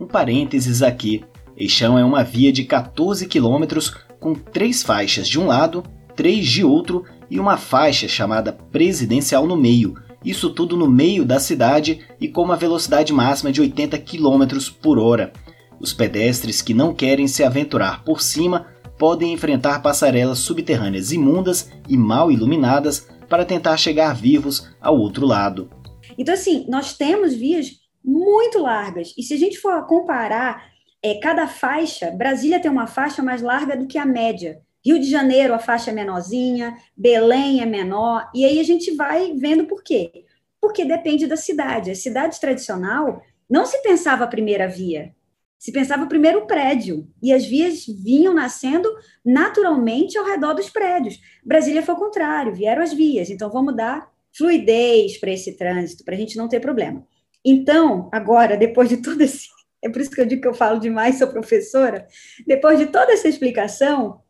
Um 0.01 0.07
parênteses 0.07 0.83
aqui. 0.83 1.23
Eixão 1.55 1.99
é 1.99 2.05
uma 2.05 2.25
via 2.25 2.51
de 2.51 2.65
14 2.65 3.27
quilômetros 3.27 3.91
com 4.19 4.35
três 4.35 4.83
faixas 4.83 5.29
de 5.29 5.39
um 5.39 5.47
lado, 5.47 5.83
três 6.15 6.47
de 6.47 6.65
outro 6.65 7.05
e 7.29 7.39
uma 7.39 7.59
faixa 7.59 8.09
chamada 8.09 8.51
presidencial 8.51 9.47
no 9.47 9.59
meio. 9.59 9.95
Isso 10.25 10.55
tudo 10.55 10.75
no 10.75 10.89
meio 10.89 11.23
da 11.23 11.39
cidade 11.39 12.01
e 12.19 12.29
com 12.29 12.43
uma 12.43 12.57
velocidade 12.57 13.13
máxima 13.13 13.53
de 13.53 13.61
80 13.61 13.99
km 13.99 14.59
por 14.81 14.99
hora. 14.99 15.35
Os 15.81 15.93
pedestres 15.93 16.63
que 16.63 16.75
não 16.75 16.95
querem 16.95 17.29
se 17.29 17.45
aventurar 17.45 18.05
por 18.05 18.21
cima 18.21 18.67
podem 18.99 19.33
enfrentar 19.33 19.83
passarelas 19.83 20.39
subterrâneas 20.39 21.13
imundas 21.13 21.71
e 21.89 21.97
mal 21.97 22.33
iluminadas 22.33 23.09
para 23.29 23.45
tentar 23.45 23.77
chegar 23.77 24.15
vivos 24.15 24.71
ao 24.81 24.99
outro 24.99 25.27
lado. 25.27 25.71
Então, 26.17 26.35
assim, 26.35 26.65
nós 26.69 26.97
temos 26.97 27.35
vias 27.35 27.73
muito 28.05 28.61
largas. 28.61 29.13
E 29.19 29.23
se 29.23 29.35
a 29.35 29.37
gente 29.37 29.59
for 29.59 29.85
comparar 29.87 30.65
é, 31.03 31.15
cada 31.15 31.47
faixa, 31.47 32.11
Brasília 32.11 32.61
tem 32.61 32.71
uma 32.71 32.87
faixa 32.87 33.23
mais 33.23 33.43
larga 33.43 33.77
do 33.77 33.87
que 33.87 33.99
a 33.99 34.07
média. 34.07 34.61
Rio 34.85 35.01
de 35.01 35.11
Janeiro, 35.11 35.53
a 35.53 35.59
faixa 35.59 35.91
é 35.91 35.95
menorzinha, 35.95 36.77
Belém 36.97 37.61
é 37.61 37.67
menor, 37.67 38.31
e 38.33 38.45
aí 38.45 38.61
a 38.61 38.63
gente 38.63 38.95
vai 38.95 39.33
vendo 39.35 39.67
por 39.67 39.83
quê. 39.83 40.25
Porque 40.61 40.85
depende 40.85 41.27
da 41.27 41.37
cidade. 41.37 41.91
A 41.91 41.95
cidade 41.95 42.41
tradicional 42.41 43.21
não 43.51 43.67
se 43.67 43.83
pensava 43.83 44.25
a 44.25 44.29
primeira 44.29 44.69
via, 44.69 45.13
se 45.59 45.73
pensava 45.73 46.05
o 46.05 46.09
primeiro 46.09 46.47
prédio, 46.47 47.09
e 47.23 47.33
as 47.33 47.45
vias 47.45 47.87
vinham 47.87 48.35
nascendo 48.35 48.89
naturalmente 49.25 50.17
ao 50.19 50.25
redor 50.25 50.55
dos 50.55 50.69
prédios. 50.69 51.19
Brasília 51.45 51.83
foi 51.83 51.95
o 51.95 51.99
contrário, 51.99 52.55
vieram 52.55 52.83
as 52.83 52.93
vias, 52.93 53.31
então 53.31 53.51
vamos 53.51 53.75
dar 53.75 54.09
fluidez 54.37 55.19
para 55.19 55.31
esse 55.31 55.57
trânsito, 55.57 56.05
para 56.05 56.15
a 56.15 56.19
gente 56.19 56.37
não 56.37 56.49
ter 56.49 56.61
problema. 56.61 57.07
Então, 57.45 58.09
agora, 58.13 58.57
depois 58.57 58.89
de 58.89 58.99
todo 58.99 59.21
esse. 59.21 59.49
É 59.85 59.91
por 59.91 60.01
isso 60.01 60.11
que 60.11 60.21
eu 60.21 60.27
digo 60.27 60.41
que 60.41 60.49
eu 60.49 60.55
falo 60.55 60.81
demais, 60.81 61.19
sou 61.19 61.29
professora. 61.29 62.09
Depois 62.45 62.77
de 62.79 62.87
toda 62.87 63.13
essa 63.13 63.29
explicação, 63.29 64.21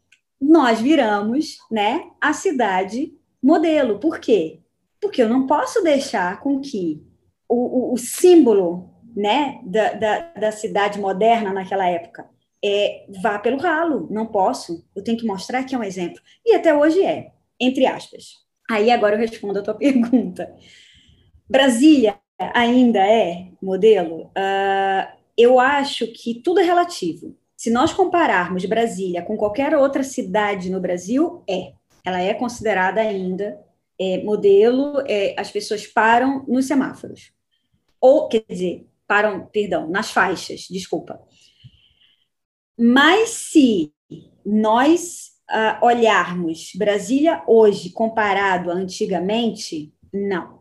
nós 0.40 0.80
viramos 0.80 1.56
né, 1.71 2.02
a 2.21 2.35
cidade 2.35 3.14
modelo. 3.42 3.99
Por 3.99 4.18
quê? 4.18 4.61
Porque 5.00 5.23
eu 5.23 5.28
não 5.28 5.47
posso 5.47 5.83
deixar 5.83 6.40
com 6.40 6.61
que 6.61 7.02
o, 7.49 7.90
o, 7.90 7.95
o 7.95 7.97
símbolo 7.97 8.96
né, 9.17 9.59
da, 9.65 9.93
da, 9.95 10.21
da, 10.35 10.53
cidade 10.53 11.01
moderna 11.01 11.51
naquela 11.51 11.89
época 11.89 12.29
é, 12.67 13.05
vá 13.23 13.39
pelo 13.39 13.59
ralo. 13.59 14.09
Não 14.11 14.27
posso. 14.27 14.85
Eu 14.95 15.03
tenho 15.03 15.19
que 15.19 15.27
mostrar 15.27 15.65
que 15.65 15.75
é 15.75 15.79
um 15.79 15.85
exemplo. 15.85 16.21
E 16.45 16.55
até 16.55 16.75
hoje 16.75 17.03
é. 17.05 17.33
entre 17.61 17.87
aspas. 17.87 18.45
Aí 18.71 18.91
agora 18.91 19.15
eu 19.15 19.21
respondo 19.21 19.59
a 19.59 19.63
tua 19.63 19.75
pergunta. 19.79 20.53
Brasília 21.49 22.19
ainda 22.39 22.99
é 22.99 23.49
modelo? 23.63 24.25
Uh, 24.27 25.17
eu 25.37 25.61
acho 25.61 26.07
que 26.09 26.35
tudo 26.43 26.61
é 26.61 26.65
relativo. 26.65 27.37
Se 27.57 27.71
nós 27.71 27.93
compararmos 27.93 28.65
Brasília 28.65 29.23
com 29.23 29.37
qualquer 29.37 29.75
outra 29.75 30.03
cidade 30.03 30.71
no 30.71 30.81
Brasil, 30.81 31.43
é. 31.49 31.73
Ela 32.05 32.21
é 32.21 32.35
considerada 32.35 33.01
ainda 33.01 33.59
é, 33.99 34.23
modelo, 34.23 35.03
é, 35.07 35.35
as 35.39 35.51
pessoas 35.51 35.87
param 35.87 36.45
nos 36.47 36.67
semáforos. 36.67 37.33
Ou, 38.01 38.29
quer 38.29 38.45
dizer, 38.49 38.87
param, 39.07 39.47
perdão, 39.47 39.89
nas 39.89 40.11
faixas, 40.11 40.67
desculpa. 40.71 41.21
Mas 42.79 43.31
se 43.31 43.93
nós 44.45 45.31
uh, 45.51 45.85
olharmos 45.85 46.73
Brasília 46.77 47.43
hoje 47.47 47.91
comparado 47.91 48.71
a 48.71 48.75
antigamente, 48.75 49.93
não. 50.13 50.61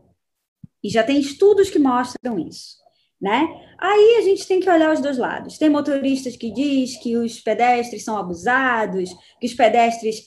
E 0.83 0.89
já 0.89 1.03
tem 1.03 1.19
estudos 1.19 1.69
que 1.69 1.79
mostram 1.79 2.39
isso. 2.39 2.83
Né? 3.19 3.47
Aí 3.79 4.17
a 4.19 4.21
gente 4.21 4.45
tem 4.47 4.59
que 4.59 4.69
olhar 4.69 4.93
os 4.93 5.01
dois 5.01 5.17
lados. 5.17 5.57
Tem 5.57 5.69
motoristas 5.69 6.35
que 6.35 6.51
diz 6.51 6.97
que 6.97 7.17
os 7.17 7.39
pedestres 7.39 8.03
são 8.03 8.17
abusados, 8.17 9.09
que 9.39 9.47
os 9.47 9.53
pedestres 9.53 10.25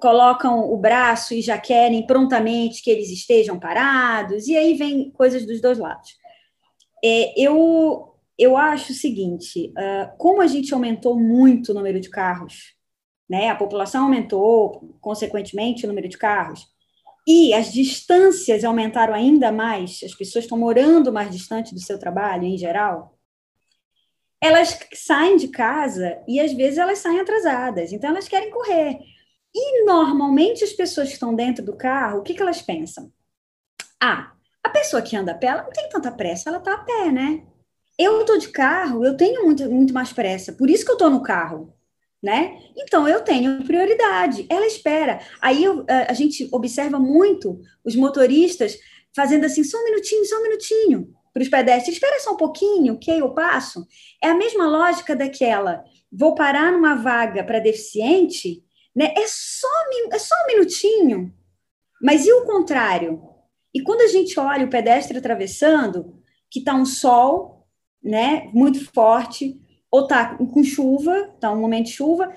colocam 0.00 0.72
o 0.72 0.76
braço 0.76 1.34
e 1.34 1.40
já 1.40 1.58
querem 1.58 2.06
prontamente 2.06 2.82
que 2.82 2.90
eles 2.90 3.08
estejam 3.10 3.58
parados, 3.58 4.48
e 4.48 4.56
aí 4.56 4.74
vem 4.74 5.10
coisas 5.12 5.46
dos 5.46 5.60
dois 5.60 5.78
lados. 5.78 6.19
É, 7.04 7.40
eu, 7.40 8.14
eu 8.38 8.56
acho 8.56 8.92
o 8.92 8.94
seguinte: 8.94 9.72
uh, 9.76 10.16
como 10.18 10.42
a 10.42 10.46
gente 10.46 10.72
aumentou 10.72 11.18
muito 11.18 11.72
o 11.72 11.74
número 11.74 12.00
de 12.00 12.10
carros, 12.10 12.74
né, 13.28 13.48
a 13.48 13.54
população 13.54 14.04
aumentou, 14.04 14.96
consequentemente, 15.00 15.84
o 15.84 15.88
número 15.88 16.08
de 16.08 16.18
carros, 16.18 16.66
e 17.26 17.54
as 17.54 17.72
distâncias 17.72 18.64
aumentaram 18.64 19.14
ainda 19.14 19.52
mais, 19.52 20.00
as 20.04 20.14
pessoas 20.14 20.44
estão 20.44 20.58
morando 20.58 21.12
mais 21.12 21.30
distante 21.30 21.74
do 21.74 21.80
seu 21.80 21.98
trabalho, 21.98 22.44
em 22.44 22.58
geral, 22.58 23.16
elas 24.40 24.78
saem 24.94 25.36
de 25.36 25.48
casa 25.48 26.18
e 26.26 26.40
às 26.40 26.52
vezes 26.52 26.78
elas 26.78 26.98
saem 26.98 27.20
atrasadas, 27.20 27.92
então 27.92 28.10
elas 28.10 28.26
querem 28.26 28.50
correr. 28.50 28.98
E 29.54 29.84
normalmente 29.84 30.64
as 30.64 30.72
pessoas 30.72 31.08
que 31.08 31.14
estão 31.14 31.34
dentro 31.34 31.64
do 31.64 31.76
carro, 31.76 32.20
o 32.20 32.22
que, 32.22 32.34
que 32.34 32.42
elas 32.42 32.62
pensam? 32.62 33.12
Ah, 34.00 34.32
pessoa 34.70 35.02
que 35.02 35.16
anda 35.16 35.32
a 35.32 35.34
pé, 35.34 35.48
ela 35.48 35.62
não 35.62 35.70
tem 35.70 35.88
tanta 35.88 36.10
pressa, 36.10 36.48
ela 36.48 36.58
está 36.58 36.74
a 36.74 36.78
pé, 36.84 37.10
né? 37.10 37.42
Eu 37.98 38.20
estou 38.20 38.38
de 38.38 38.48
carro, 38.48 39.04
eu 39.04 39.16
tenho 39.16 39.44
muito, 39.44 39.68
muito 39.70 39.92
mais 39.92 40.12
pressa, 40.12 40.52
por 40.52 40.70
isso 40.70 40.84
que 40.84 40.90
eu 40.90 40.94
estou 40.94 41.10
no 41.10 41.22
carro, 41.22 41.74
né? 42.22 42.58
Então 42.76 43.06
eu 43.08 43.20
tenho 43.22 43.62
prioridade. 43.64 44.46
Ela 44.48 44.66
espera. 44.66 45.20
Aí 45.40 45.62
eu, 45.64 45.84
a, 46.08 46.12
gente 46.12 46.48
observa 46.52 46.98
muito 46.98 47.60
os 47.84 47.96
motoristas 47.96 48.78
fazendo 49.14 49.44
assim, 49.44 49.64
só 49.64 49.78
um 49.78 49.84
minutinho, 49.84 50.24
só 50.24 50.38
um 50.38 50.42
minutinho, 50.42 51.14
para 51.32 51.42
os 51.42 51.48
pedestres. 51.48 51.94
Espera 51.94 52.20
só 52.20 52.32
um 52.32 52.36
pouquinho, 52.36 52.98
que 52.98 53.10
eu 53.10 53.30
passo. 53.34 53.86
É 54.22 54.28
a 54.28 54.34
mesma 54.34 54.66
lógica 54.66 55.16
daquela. 55.16 55.82
Vou 56.12 56.34
parar 56.34 56.72
numa 56.72 56.94
vaga 56.94 57.42
para 57.44 57.58
deficiente 57.58 58.62
né? 58.94 59.14
É 59.16 59.26
só, 59.26 59.68
é 60.12 60.18
só 60.18 60.34
um 60.44 60.46
minutinho. 60.46 61.34
Mas 62.02 62.26
e 62.26 62.32
o 62.32 62.44
contrário? 62.44 63.22
E 63.74 63.82
quando 63.82 64.02
a 64.02 64.08
gente 64.08 64.38
olha 64.38 64.66
o 64.66 64.70
pedestre 64.70 65.18
atravessando, 65.18 66.20
que 66.50 66.58
está 66.58 66.74
um 66.74 66.84
sol, 66.84 67.66
né, 68.02 68.50
muito 68.52 68.84
forte, 68.92 69.60
ou 69.90 70.02
está 70.02 70.36
com 70.36 70.62
chuva, 70.62 71.30
está 71.34 71.52
um 71.52 71.60
momento 71.60 71.86
de 71.86 71.92
chuva, 71.92 72.32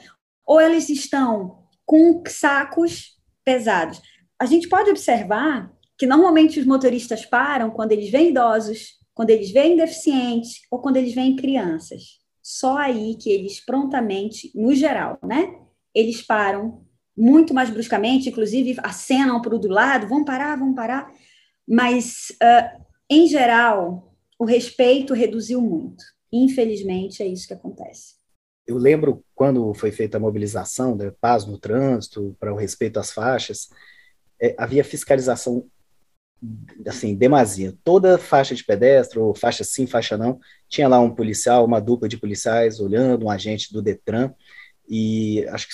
ou 0.46 0.60
eles 0.60 0.90
estão 0.90 1.64
com 1.86 2.24
sacos 2.28 3.18
pesados. 3.44 4.02
A 4.40 4.46
gente 4.46 4.68
pode 4.68 4.90
observar 4.90 5.72
que 5.98 6.06
normalmente 6.06 6.60
os 6.60 6.66
motoristas 6.66 7.26
param 7.26 7.70
quando 7.70 7.92
eles 7.92 8.10
veem 8.10 8.30
idosos, 8.30 9.00
quando 9.14 9.30
eles 9.30 9.52
veem 9.52 9.78
deficientes 9.78 10.62
ou 10.72 10.82
quando 10.82 10.98
eles 10.98 11.14
veem 11.14 11.36
crianças. 11.36 12.20
Só 12.42 12.78
aí 12.78 13.16
que 13.16 13.30
eles 13.30 13.64
prontamente, 13.64 14.52
no 14.56 14.74
geral, 14.74 15.18
né, 15.24 15.56
eles 15.94 16.22
param 16.22 16.84
muito 17.16 17.54
mais 17.54 17.70
bruscamente, 17.70 18.30
inclusive 18.30 18.76
acenam 18.84 19.42
para 19.42 19.56
o 19.56 19.60
do 19.60 19.68
lado, 19.68 20.08
vão 20.08 20.26
parar, 20.26 20.58
vão 20.58 20.74
parar, 20.74 21.12
mas, 21.68 22.32
uh, 22.42 22.84
em 23.10 23.28
geral, 23.28 24.16
o 24.38 24.46
respeito 24.46 25.14
reduziu 25.14 25.62
muito. 25.62 26.04
Infelizmente, 26.32 27.22
é 27.22 27.28
isso 27.28 27.48
que 27.48 27.54
acontece. 27.54 28.16
Eu 28.66 28.78
lembro 28.78 29.24
quando 29.36 29.74
foi 29.74 29.92
feita 29.92 30.18
a 30.18 30.20
mobilização 30.20 30.98
da 30.98 31.12
paz 31.12 31.46
no 31.46 31.58
trânsito, 31.58 32.36
para 32.40 32.54
o 32.54 32.58
respeito 32.58 33.00
às 33.00 33.12
faixas, 33.12 33.70
é, 34.42 34.56
havia 34.58 34.84
fiscalização 34.84 35.68
assim, 36.86 37.16
demasia. 37.16 37.74
Toda 37.84 38.18
faixa 38.18 38.54
de 38.54 38.64
pedestre, 38.64 39.20
ou 39.20 39.34
faixa 39.34 39.64
sim, 39.64 39.88
faixa 39.88 40.18
não, 40.18 40.40
tinha 40.68 40.88
lá 40.88 41.00
um 41.00 41.14
policial, 41.14 41.66
uma 41.66 41.80
dupla 41.80 42.08
de 42.08 42.18
policiais 42.18 42.80
olhando, 42.80 43.26
um 43.26 43.30
agente 43.30 43.72
do 43.72 43.82
Detran, 43.82 44.34
e 44.90 45.46
acho 45.50 45.68
que 45.68 45.74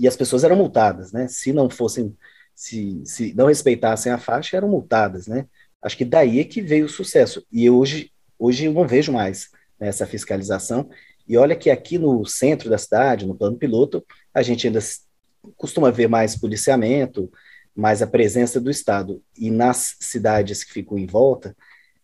e 0.00 0.08
as 0.08 0.16
pessoas 0.16 0.44
eram 0.44 0.56
multadas, 0.56 1.12
né? 1.12 1.28
Se 1.28 1.52
não 1.52 1.68
fossem, 1.68 2.16
se, 2.54 3.02
se 3.04 3.34
não 3.34 3.48
respeitassem 3.48 4.10
a 4.10 4.16
faixa, 4.16 4.56
eram 4.56 4.66
multadas, 4.66 5.26
né? 5.26 5.46
Acho 5.82 5.94
que 5.94 6.06
daí 6.06 6.40
é 6.40 6.44
que 6.44 6.62
veio 6.62 6.86
o 6.86 6.88
sucesso. 6.88 7.46
E 7.52 7.68
hoje, 7.68 8.10
hoje 8.38 8.64
eu 8.64 8.72
não 8.72 8.88
vejo 8.88 9.12
mais 9.12 9.50
né, 9.78 9.88
essa 9.88 10.06
fiscalização. 10.06 10.88
E 11.28 11.36
olha 11.36 11.54
que 11.54 11.68
aqui 11.68 11.98
no 11.98 12.24
centro 12.24 12.70
da 12.70 12.78
cidade, 12.78 13.26
no 13.26 13.36
plano 13.36 13.58
piloto, 13.58 14.02
a 14.32 14.40
gente 14.40 14.66
ainda 14.66 14.80
costuma 15.54 15.90
ver 15.90 16.08
mais 16.08 16.34
policiamento, 16.34 17.30
mais 17.76 18.00
a 18.00 18.06
presença 18.06 18.58
do 18.58 18.70
Estado. 18.70 19.22
E 19.36 19.50
nas 19.50 19.96
cidades 20.00 20.64
que 20.64 20.72
ficam 20.72 20.98
em 20.98 21.06
volta, 21.06 21.54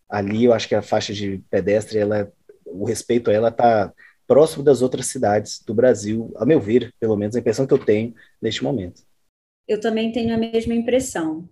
ali 0.06 0.44
eu 0.44 0.52
acho 0.52 0.68
que 0.68 0.74
a 0.74 0.82
faixa 0.82 1.14
de 1.14 1.42
pedestre, 1.48 1.98
ela, 1.98 2.30
o 2.66 2.84
respeito 2.84 3.30
a 3.30 3.32
ela 3.32 3.48
está 3.48 3.90
próximo 4.26 4.62
das 4.62 4.82
outras 4.82 5.06
cidades 5.06 5.62
do 5.64 5.74
Brasil, 5.74 6.32
a 6.36 6.44
meu 6.44 6.60
ver, 6.60 6.92
pelo 6.98 7.16
menos 7.16 7.36
a 7.36 7.38
impressão 7.38 7.66
que 7.66 7.72
eu 7.72 7.84
tenho 7.84 8.14
neste 8.40 8.62
momento. 8.62 9.02
Eu 9.66 9.80
também 9.80 10.12
tenho 10.12 10.34
a 10.34 10.38
mesma 10.38 10.74
impressão. 10.74 11.48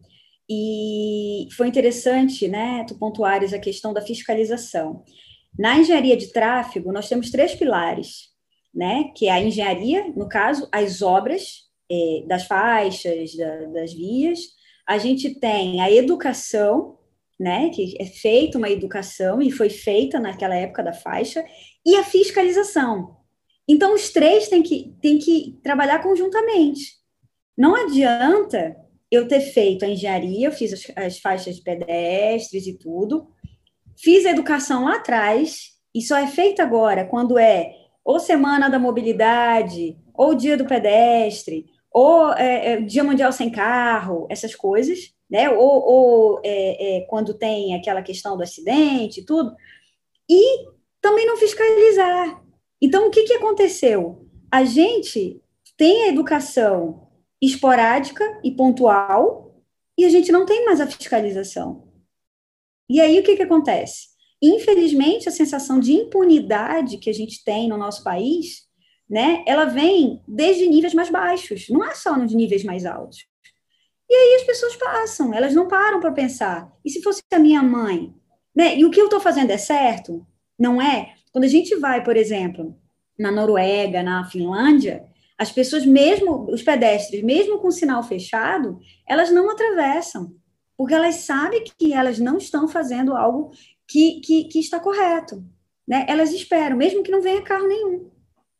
E 0.48 1.48
foi 1.56 1.68
interessante, 1.68 2.46
né, 2.48 2.84
tu 2.86 2.98
pontuares 2.98 3.52
a 3.52 3.58
questão 3.58 3.92
da 3.92 4.02
fiscalização. 4.02 5.02
Na 5.58 5.78
engenharia 5.78 6.16
de 6.16 6.32
tráfego, 6.32 6.92
nós 6.92 7.08
temos 7.08 7.30
três 7.30 7.54
pilares, 7.54 8.28
né, 8.74 9.10
que 9.16 9.26
é 9.26 9.30
a 9.30 9.40
engenharia, 9.40 10.12
no 10.14 10.28
caso, 10.28 10.68
as 10.70 11.00
obras 11.00 11.64
é, 11.90 12.24
das 12.26 12.46
faixas, 12.46 13.34
da, 13.36 13.66
das 13.66 13.92
vias. 13.92 14.40
A 14.86 14.98
gente 14.98 15.38
tem 15.38 15.80
a 15.80 15.90
educação, 15.90 16.98
né, 17.40 17.70
que 17.70 17.96
é 17.98 18.04
feita 18.04 18.58
uma 18.58 18.68
educação 18.68 19.40
e 19.40 19.50
foi 19.50 19.70
feita 19.70 20.20
naquela 20.20 20.54
época 20.54 20.82
da 20.82 20.92
faixa, 20.92 21.44
e 21.84 21.96
a 21.96 22.04
fiscalização. 22.04 23.16
Então, 23.68 23.94
os 23.94 24.10
três 24.10 24.48
têm 24.48 24.62
que, 24.62 24.94
têm 25.00 25.18
que 25.18 25.58
trabalhar 25.62 26.02
conjuntamente. 26.02 26.94
Não 27.56 27.74
adianta 27.74 28.76
eu 29.10 29.28
ter 29.28 29.40
feito 29.40 29.84
a 29.84 29.88
engenharia, 29.88 30.48
eu 30.48 30.52
fiz 30.52 30.72
as, 30.72 30.92
as 30.96 31.18
faixas 31.18 31.56
de 31.56 31.62
pedestres 31.62 32.66
e 32.66 32.76
tudo, 32.76 33.28
fiz 33.96 34.26
a 34.26 34.30
educação 34.30 34.84
lá 34.84 34.96
atrás, 34.96 35.74
e 35.94 36.02
só 36.02 36.16
é 36.16 36.26
feita 36.26 36.62
agora 36.62 37.06
quando 37.06 37.38
é 37.38 37.72
ou 38.04 38.18
Semana 38.18 38.68
da 38.68 38.78
Mobilidade, 38.78 39.96
ou 40.12 40.34
Dia 40.34 40.56
do 40.56 40.66
Pedestre, 40.66 41.64
ou 41.90 42.32
é, 42.34 42.72
é, 42.72 42.80
Dia 42.80 43.02
Mundial 43.02 43.32
Sem 43.32 43.50
Carro, 43.50 44.26
essas 44.28 44.54
coisas, 44.54 45.14
né? 45.30 45.48
ou, 45.48 45.58
ou 45.58 46.40
é, 46.44 46.98
é 46.98 47.00
quando 47.02 47.32
tem 47.32 47.74
aquela 47.74 48.02
questão 48.02 48.36
do 48.36 48.42
acidente 48.42 49.20
e 49.20 49.24
tudo. 49.24 49.54
E 50.28 50.66
também 51.04 51.26
não 51.26 51.36
fiscalizar. 51.36 52.42
Então, 52.80 53.08
o 53.08 53.10
que, 53.10 53.24
que 53.24 53.34
aconteceu? 53.34 54.26
A 54.50 54.64
gente 54.64 55.38
tem 55.76 56.04
a 56.04 56.08
educação 56.08 57.10
esporádica 57.42 58.24
e 58.42 58.50
pontual 58.50 59.62
e 59.98 60.06
a 60.06 60.08
gente 60.08 60.32
não 60.32 60.46
tem 60.46 60.64
mais 60.64 60.80
a 60.80 60.86
fiscalização. 60.86 61.92
E 62.88 63.02
aí, 63.02 63.20
o 63.20 63.22
que, 63.22 63.36
que 63.36 63.42
acontece? 63.42 64.06
Infelizmente, 64.40 65.28
a 65.28 65.32
sensação 65.32 65.78
de 65.78 65.92
impunidade 65.92 66.96
que 66.96 67.10
a 67.10 67.14
gente 67.14 67.44
tem 67.44 67.68
no 67.68 67.76
nosso 67.76 68.02
país, 68.02 68.62
né, 69.08 69.44
ela 69.46 69.66
vem 69.66 70.22
desde 70.26 70.66
níveis 70.66 70.94
mais 70.94 71.10
baixos, 71.10 71.68
não 71.68 71.84
é 71.84 71.94
só 71.94 72.16
nos 72.16 72.32
níveis 72.32 72.64
mais 72.64 72.86
altos. 72.86 73.26
E 74.08 74.14
aí 74.14 74.36
as 74.40 74.46
pessoas 74.46 74.74
passam, 74.76 75.34
elas 75.34 75.54
não 75.54 75.68
param 75.68 76.00
para 76.00 76.12
pensar. 76.12 76.72
E 76.82 76.88
se 76.88 77.02
fosse 77.02 77.20
a 77.30 77.38
minha 77.38 77.62
mãe? 77.62 78.14
Né? 78.56 78.78
E 78.78 78.86
o 78.86 78.90
que 78.90 79.00
eu 79.00 79.04
estou 79.04 79.20
fazendo 79.20 79.50
é 79.50 79.58
certo? 79.58 80.26
Não 80.58 80.80
é? 80.80 81.14
Quando 81.32 81.44
a 81.44 81.48
gente 81.48 81.74
vai, 81.76 82.02
por 82.02 82.16
exemplo, 82.16 82.76
na 83.18 83.30
Noruega, 83.30 84.02
na 84.02 84.24
Finlândia, 84.24 85.04
as 85.36 85.50
pessoas, 85.50 85.84
mesmo 85.84 86.46
os 86.50 86.62
pedestres, 86.62 87.22
mesmo 87.22 87.58
com 87.58 87.70
sinal 87.70 88.02
fechado, 88.02 88.78
elas 89.08 89.30
não 89.30 89.50
atravessam, 89.50 90.32
porque 90.76 90.94
elas 90.94 91.16
sabem 91.16 91.64
que 91.64 91.92
elas 91.92 92.18
não 92.18 92.38
estão 92.38 92.68
fazendo 92.68 93.16
algo 93.16 93.50
que, 93.86 94.20
que, 94.20 94.44
que 94.44 94.60
está 94.60 94.78
correto. 94.78 95.44
Né? 95.86 96.06
Elas 96.08 96.32
esperam, 96.32 96.76
mesmo 96.76 97.02
que 97.02 97.10
não 97.10 97.20
venha 97.20 97.42
carro 97.42 97.66
nenhum. 97.66 98.10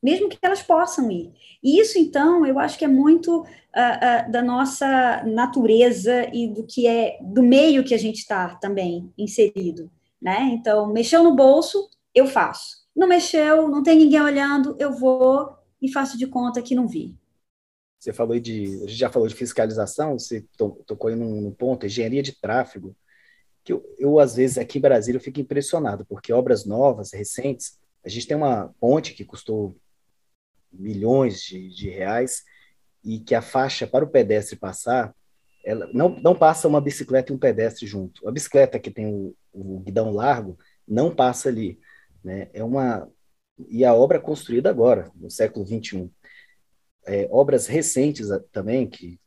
mesmo 0.02 0.28
que 0.28 0.36
elas 0.42 0.62
possam 0.62 1.10
ir. 1.10 1.32
E 1.62 1.80
isso, 1.80 1.98
então, 1.98 2.44
eu 2.44 2.58
acho 2.58 2.78
que 2.78 2.84
é 2.84 2.88
muito 2.88 3.40
uh, 3.40 3.44
uh, 3.44 4.30
da 4.30 4.42
nossa 4.42 5.22
natureza 5.24 6.28
e 6.30 6.46
do 6.46 6.66
que 6.66 6.86
é 6.86 7.16
do 7.22 7.42
meio 7.42 7.82
que 7.82 7.94
a 7.94 7.98
gente 7.98 8.18
está 8.18 8.54
também 8.56 9.10
inserido, 9.16 9.90
né? 10.24 10.48
Então, 10.54 10.90
mexeu 10.90 11.22
no 11.22 11.36
bolso, 11.36 11.90
eu 12.14 12.26
faço. 12.26 12.82
Não 12.96 13.06
mexeu, 13.06 13.68
não 13.68 13.82
tem 13.82 13.98
ninguém 13.98 14.22
olhando, 14.22 14.74
eu 14.78 14.90
vou 14.90 15.54
e 15.82 15.92
faço 15.92 16.16
de 16.16 16.26
conta 16.26 16.62
que 16.62 16.74
não 16.74 16.88
vi. 16.88 17.14
Você 18.00 18.10
falou 18.10 18.38
de, 18.40 18.64
a 18.84 18.86
gente 18.86 18.94
já 18.94 19.10
falou 19.10 19.28
de 19.28 19.34
fiscalização, 19.34 20.18
você 20.18 20.46
tocou 20.86 21.08
aí 21.08 21.14
num, 21.14 21.42
num 21.42 21.52
ponto, 21.52 21.84
engenharia 21.84 22.22
de 22.22 22.32
tráfego, 22.32 22.96
que 23.62 23.72
eu, 23.72 23.84
eu, 23.98 24.18
às 24.18 24.36
vezes, 24.36 24.56
aqui 24.56 24.78
em 24.78 24.80
Brasília, 24.80 25.18
eu 25.18 25.22
fico 25.22 25.40
impressionado, 25.40 26.06
porque 26.06 26.32
obras 26.32 26.64
novas, 26.64 27.12
recentes, 27.12 27.78
a 28.04 28.08
gente 28.08 28.26
tem 28.26 28.36
uma 28.36 28.74
ponte 28.80 29.14
que 29.14 29.24
custou 29.24 29.76
milhões 30.72 31.42
de, 31.42 31.68
de 31.68 31.88
reais 31.88 32.44
e 33.02 33.18
que 33.20 33.34
a 33.34 33.42
faixa 33.42 33.86
para 33.86 34.04
o 34.04 34.10
pedestre 34.10 34.56
passar, 34.56 35.14
ela 35.64 35.88
não, 35.92 36.10
não 36.20 36.34
passa 36.34 36.68
uma 36.68 36.80
bicicleta 36.80 37.32
e 37.32 37.34
um 37.34 37.38
pedestre 37.38 37.86
junto. 37.86 38.26
A 38.28 38.32
bicicleta 38.32 38.78
que 38.78 38.90
tem 38.90 39.06
o, 39.06 39.34
o 39.52 39.80
guidão 39.80 40.10
largo 40.10 40.58
não 40.86 41.14
passa 41.14 41.48
ali. 41.48 41.80
Né? 42.22 42.48
É 42.52 42.62
uma 42.62 43.08
e 43.68 43.84
a 43.84 43.94
obra 43.94 44.20
construída 44.20 44.68
agora, 44.68 45.10
no 45.14 45.30
século 45.30 45.64
21. 45.64 46.10
É, 47.06 47.28
obras 47.30 47.66
recentes 47.66 48.28
também, 48.50 48.88
que 48.88 49.20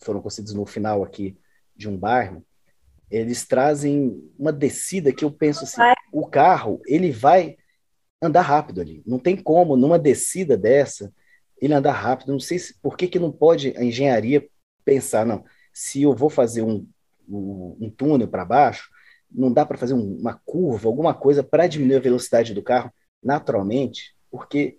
foram 0.00 0.20
construídas 0.20 0.54
no 0.54 0.66
final 0.66 1.02
aqui 1.02 1.36
de 1.74 1.88
um 1.88 1.96
bairro, 1.96 2.44
eles 3.10 3.46
trazem 3.46 4.22
uma 4.38 4.52
descida 4.52 5.12
que 5.12 5.24
eu 5.24 5.30
penso 5.30 5.64
assim, 5.64 5.82
o 6.12 6.26
carro, 6.26 6.80
ele 6.86 7.10
vai 7.10 7.56
andar 8.22 8.42
rápido 8.42 8.80
ali. 8.80 9.02
Não 9.06 9.18
tem 9.18 9.36
como, 9.36 9.76
numa 9.76 9.98
descida 9.98 10.56
dessa, 10.56 11.12
ele 11.60 11.74
andar 11.74 11.92
rápido. 11.92 12.32
Não 12.32 12.40
sei 12.40 12.58
se, 12.58 12.78
por 12.80 12.96
que, 12.96 13.08
que 13.08 13.18
não 13.18 13.32
pode 13.32 13.74
a 13.76 13.84
engenharia 13.84 14.46
pensar, 14.84 15.26
não, 15.26 15.44
se 15.72 16.02
eu 16.02 16.14
vou 16.14 16.30
fazer 16.30 16.62
um, 16.62 16.86
um, 17.28 17.76
um 17.80 17.90
túnel 17.90 18.28
para 18.28 18.44
baixo, 18.44 18.90
não 19.30 19.52
dá 19.52 19.64
para 19.64 19.78
fazer 19.78 19.94
um, 19.94 20.18
uma 20.18 20.34
curva, 20.44 20.88
alguma 20.88 21.14
coisa 21.14 21.42
para 21.42 21.66
diminuir 21.66 21.96
a 21.96 22.00
velocidade 22.00 22.54
do 22.54 22.62
carro 22.62 22.92
naturalmente, 23.22 24.14
porque 24.30 24.78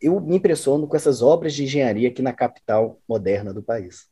eu 0.00 0.20
me 0.20 0.36
impressiono 0.36 0.88
com 0.88 0.96
essas 0.96 1.22
obras 1.22 1.54
de 1.54 1.64
engenharia 1.64 2.08
aqui 2.08 2.22
na 2.22 2.32
capital 2.32 3.00
moderna 3.08 3.54
do 3.54 3.62
país. 3.62 4.10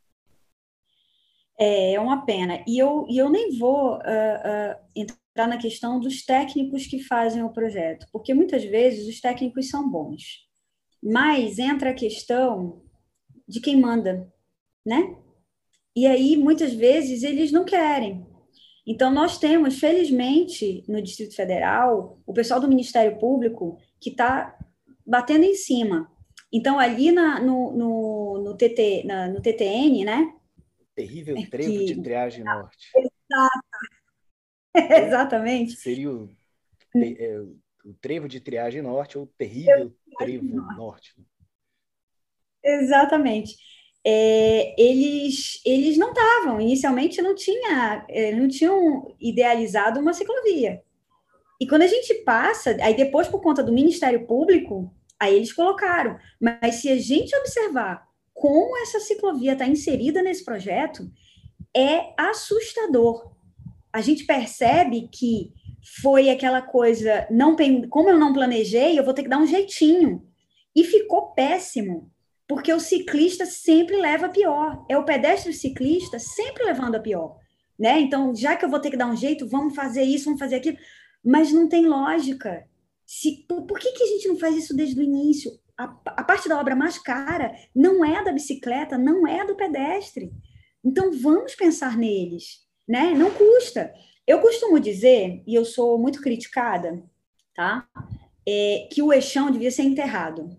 É, 1.59 1.95
é 1.95 2.01
uma 2.01 2.25
pena. 2.25 2.63
E 2.67 2.79
eu, 2.79 3.07
e 3.09 3.19
eu 3.19 3.29
nem 3.29 3.59
vou 3.59 3.97
uh, 3.97 3.99
uh, 3.99 4.77
entrar 4.95 5.49
na 5.49 5.59
questão 5.59 5.99
dos 5.99 6.25
técnicos 6.25 6.87
que 6.87 7.03
fazem 7.03 7.43
o 7.43 7.53
projeto, 7.53 8.07
porque 8.13 8.33
muitas 8.33 8.65
vezes 8.65 9.09
os 9.09 9.21
técnicos 9.21 9.69
são 9.69 9.91
bons, 9.91 10.49
mas 11.03 11.59
entra 11.59 11.91
a 11.91 11.95
questão 11.95 12.83
de 13.47 13.61
quem 13.61 13.77
manda, 13.77 14.33
né? 14.87 15.17
E 15.95 16.07
aí, 16.07 16.37
muitas 16.37 16.73
vezes, 16.73 17.23
eles 17.23 17.51
não 17.51 17.65
querem. 17.65 18.27
Então, 18.87 19.13
nós 19.13 19.39
temos, 19.39 19.79
felizmente, 19.79 20.85
no 20.89 21.03
Distrito 21.03 21.35
Federal, 21.35 22.21
o 22.27 22.33
pessoal 22.33 22.61
do 22.61 22.69
Ministério 22.69 23.19
Público 23.19 23.79
que 24.01 24.11
está 24.11 24.57
batendo 25.05 25.45
em 25.45 25.55
cima. 25.55 26.11
Então, 26.53 26.79
ali 26.79 27.13
na, 27.13 27.41
no, 27.41 27.73
no, 27.73 28.43
no, 28.43 28.57
TT, 28.57 29.05
na, 29.05 29.29
no 29.29 29.41
TTN, 29.41 30.05
né? 30.05 30.33
Terrível 30.95 31.37
é 31.37 31.47
trevo 31.47 31.79
que... 31.79 31.85
de 31.87 32.03
triagem 32.03 32.45
norte. 32.45 32.89
Exato. 32.97 33.61
Exatamente. 35.07 35.73
Seria 35.73 36.11
o, 36.11 36.29
é, 36.97 37.41
o 37.85 37.95
trevo 38.01 38.29
de 38.29 38.41
triagem 38.41 38.83
norte 38.83 39.19
ou 39.19 39.25
o 39.25 39.27
terrível 39.27 39.95
trevo 40.19 40.45
norte. 40.45 40.77
norte. 40.77 41.15
Exatamente 42.63 43.57
é, 44.05 44.75
eles, 44.81 45.61
eles 45.65 45.97
não 45.97 46.11
estavam, 46.11 46.61
inicialmente 46.61 47.21
não 47.21 47.35
tinha, 47.35 48.05
é, 48.09 48.35
não 48.35 48.49
tinham 48.49 49.15
idealizado 49.21 50.01
uma 50.01 50.13
ciclovia. 50.13 50.83
E 51.61 51.67
quando 51.67 51.83
a 51.83 51.87
gente 51.87 52.15
passa, 52.25 52.77
aí 52.81 52.95
depois 52.95 53.29
por 53.29 53.43
conta 53.43 53.63
do 53.63 53.73
Ministério 53.73 54.27
Público, 54.27 54.95
aí 55.19 55.37
eles 55.37 55.53
colocaram. 55.53 56.19
Mas 56.41 56.77
se 56.77 56.89
a 56.89 56.99
gente 56.99 57.37
observar 57.37 58.09
como 58.33 58.79
essa 58.79 58.99
ciclovia 58.99 59.53
está 59.53 59.67
inserida 59.67 60.23
nesse 60.23 60.43
projeto, 60.43 61.11
é 61.77 62.15
assustador. 62.17 63.31
A 63.93 64.01
gente 64.01 64.25
percebe 64.25 65.09
que 65.13 65.53
foi 66.03 66.31
aquela 66.31 66.63
coisa, 66.63 67.27
não 67.31 67.55
como 67.91 68.09
eu 68.09 68.19
não 68.19 68.33
planejei, 68.33 68.99
eu 68.99 69.05
vou 69.05 69.13
ter 69.13 69.25
que 69.25 69.29
dar 69.29 69.39
um 69.39 69.47
jeitinho. 69.47 70.27
E 70.75 70.85
ficou 70.85 71.33
péssimo 71.33 72.10
porque 72.51 72.73
o 72.73 72.81
ciclista 72.81 73.47
sempre 73.47 73.95
leva 73.95 74.27
a 74.27 74.29
pior. 74.29 74.85
É 74.89 74.99
o 74.99 75.05
pedestre 75.05 75.53
ciclista 75.53 76.19
sempre 76.19 76.65
levando 76.65 76.97
a 76.97 77.01
pior. 77.01 77.39
Né? 77.79 78.01
Então, 78.01 78.35
já 78.35 78.57
que 78.57 78.65
eu 78.65 78.69
vou 78.69 78.81
ter 78.81 78.91
que 78.91 78.97
dar 78.97 79.07
um 79.07 79.15
jeito, 79.15 79.47
vamos 79.47 79.73
fazer 79.73 80.03
isso, 80.03 80.25
vamos 80.25 80.41
fazer 80.41 80.57
aquilo. 80.57 80.77
Mas 81.25 81.53
não 81.53 81.69
tem 81.69 81.87
lógica. 81.87 82.67
Se, 83.07 83.47
por, 83.47 83.79
que, 83.79 83.93
que 83.93 84.03
a 84.03 84.07
gente 84.09 84.27
não 84.27 84.37
faz 84.37 84.57
isso 84.57 84.75
desde 84.77 84.99
o 84.99 85.03
início? 85.03 85.53
A, 85.79 85.85
a 86.07 86.25
parte 86.25 86.49
da 86.49 86.59
obra 86.59 86.75
mais 86.75 86.99
cara 86.99 87.55
não 87.73 88.05
é 88.05 88.25
da 88.25 88.33
bicicleta, 88.33 88.99
não 88.99 89.29
é 89.29 89.47
do 89.47 89.55
pedestre. 89.55 90.33
Então, 90.85 91.13
vamos 91.13 91.55
pensar 91.55 91.97
neles. 91.97 92.67
Né? 92.89 93.15
Não 93.15 93.31
custa. 93.31 93.95
Eu 94.27 94.41
costumo 94.41 94.81
dizer, 94.81 95.41
e 95.47 95.55
eu 95.55 95.65
sou 95.65 96.01
muito 96.01 96.21
criticada, 96.21 97.01
tá? 97.55 97.87
É, 98.45 98.89
que 98.91 99.01
o 99.03 99.13
eixão 99.13 99.53
devia 99.53 99.71
ser 99.71 99.85
enterrado 99.85 100.59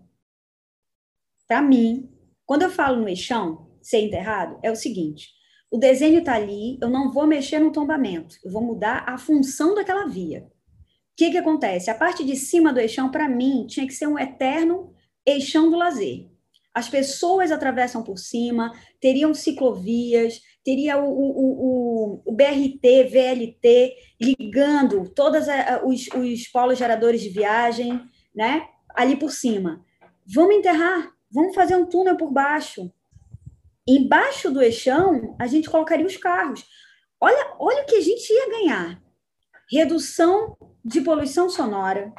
para 1.52 1.60
mim, 1.60 2.08
quando 2.46 2.62
eu 2.62 2.70
falo 2.70 2.98
no 2.98 3.06
eixão, 3.06 3.68
ser 3.82 3.98
enterrado, 3.98 4.58
é 4.62 4.70
o 4.70 4.74
seguinte: 4.74 5.28
o 5.70 5.76
desenho 5.76 6.20
está 6.20 6.32
ali, 6.34 6.78
eu 6.80 6.88
não 6.88 7.12
vou 7.12 7.26
mexer 7.26 7.58
no 7.58 7.70
tombamento, 7.70 8.36
eu 8.42 8.50
vou 8.50 8.62
mudar 8.62 9.04
a 9.06 9.18
função 9.18 9.74
daquela 9.74 10.06
via. 10.06 10.44
O 10.44 11.14
que, 11.14 11.30
que 11.30 11.36
acontece? 11.36 11.90
A 11.90 11.94
parte 11.94 12.24
de 12.24 12.36
cima 12.36 12.72
do 12.72 12.80
eixão, 12.80 13.10
para 13.10 13.28
mim, 13.28 13.66
tinha 13.66 13.86
que 13.86 13.92
ser 13.92 14.06
um 14.06 14.18
eterno 14.18 14.94
eixão 15.26 15.68
do 15.68 15.76
lazer. 15.76 16.30
As 16.72 16.88
pessoas 16.88 17.52
atravessam 17.52 18.02
por 18.02 18.16
cima, 18.16 18.72
teriam 18.98 19.34
ciclovias, 19.34 20.40
teria 20.64 20.96
o, 20.96 21.06
o, 21.06 22.22
o, 22.22 22.22
o 22.24 22.32
BRT, 22.32 23.10
VLT, 23.10 23.94
ligando 24.18 25.06
todos 25.10 25.44
os, 25.84 26.08
os 26.14 26.48
polos 26.48 26.78
geradores 26.78 27.20
de 27.20 27.28
viagem, 27.28 28.00
né? 28.34 28.66
Ali 28.94 29.16
por 29.16 29.30
cima. 29.30 29.84
Vamos 30.26 30.56
enterrar 30.56 31.12
Vamos 31.32 31.54
fazer 31.54 31.76
um 31.76 31.86
túnel 31.86 32.16
por 32.16 32.30
baixo. 32.30 32.92
Embaixo 33.86 34.50
do 34.50 34.62
eixão, 34.62 35.36
a 35.40 35.46
gente 35.46 35.68
colocaria 35.68 36.06
os 36.06 36.16
carros. 36.16 36.64
Olha, 37.20 37.54
olha 37.58 37.82
o 37.82 37.86
que 37.86 37.96
a 37.96 38.00
gente 38.00 38.32
ia 38.32 38.50
ganhar: 38.50 39.02
redução 39.70 40.56
de 40.84 41.00
poluição 41.00 41.48
sonora, 41.48 42.12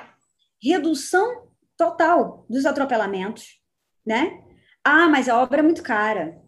redução 0.61 1.47
total 1.77 2.45
dos 2.49 2.65
atropelamentos, 2.65 3.59
né? 4.05 4.41
Ah, 4.83 5.07
mas 5.07 5.29
a 5.29 5.41
obra 5.41 5.59
é 5.59 5.63
muito 5.63 5.83
cara. 5.83 6.41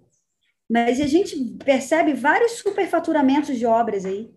Mas 0.69 0.99
a 0.99 1.07
gente 1.07 1.37
percebe 1.63 2.13
vários 2.13 2.53
superfaturamentos 2.53 3.57
de 3.57 3.65
obras 3.65 4.05
aí. 4.05 4.33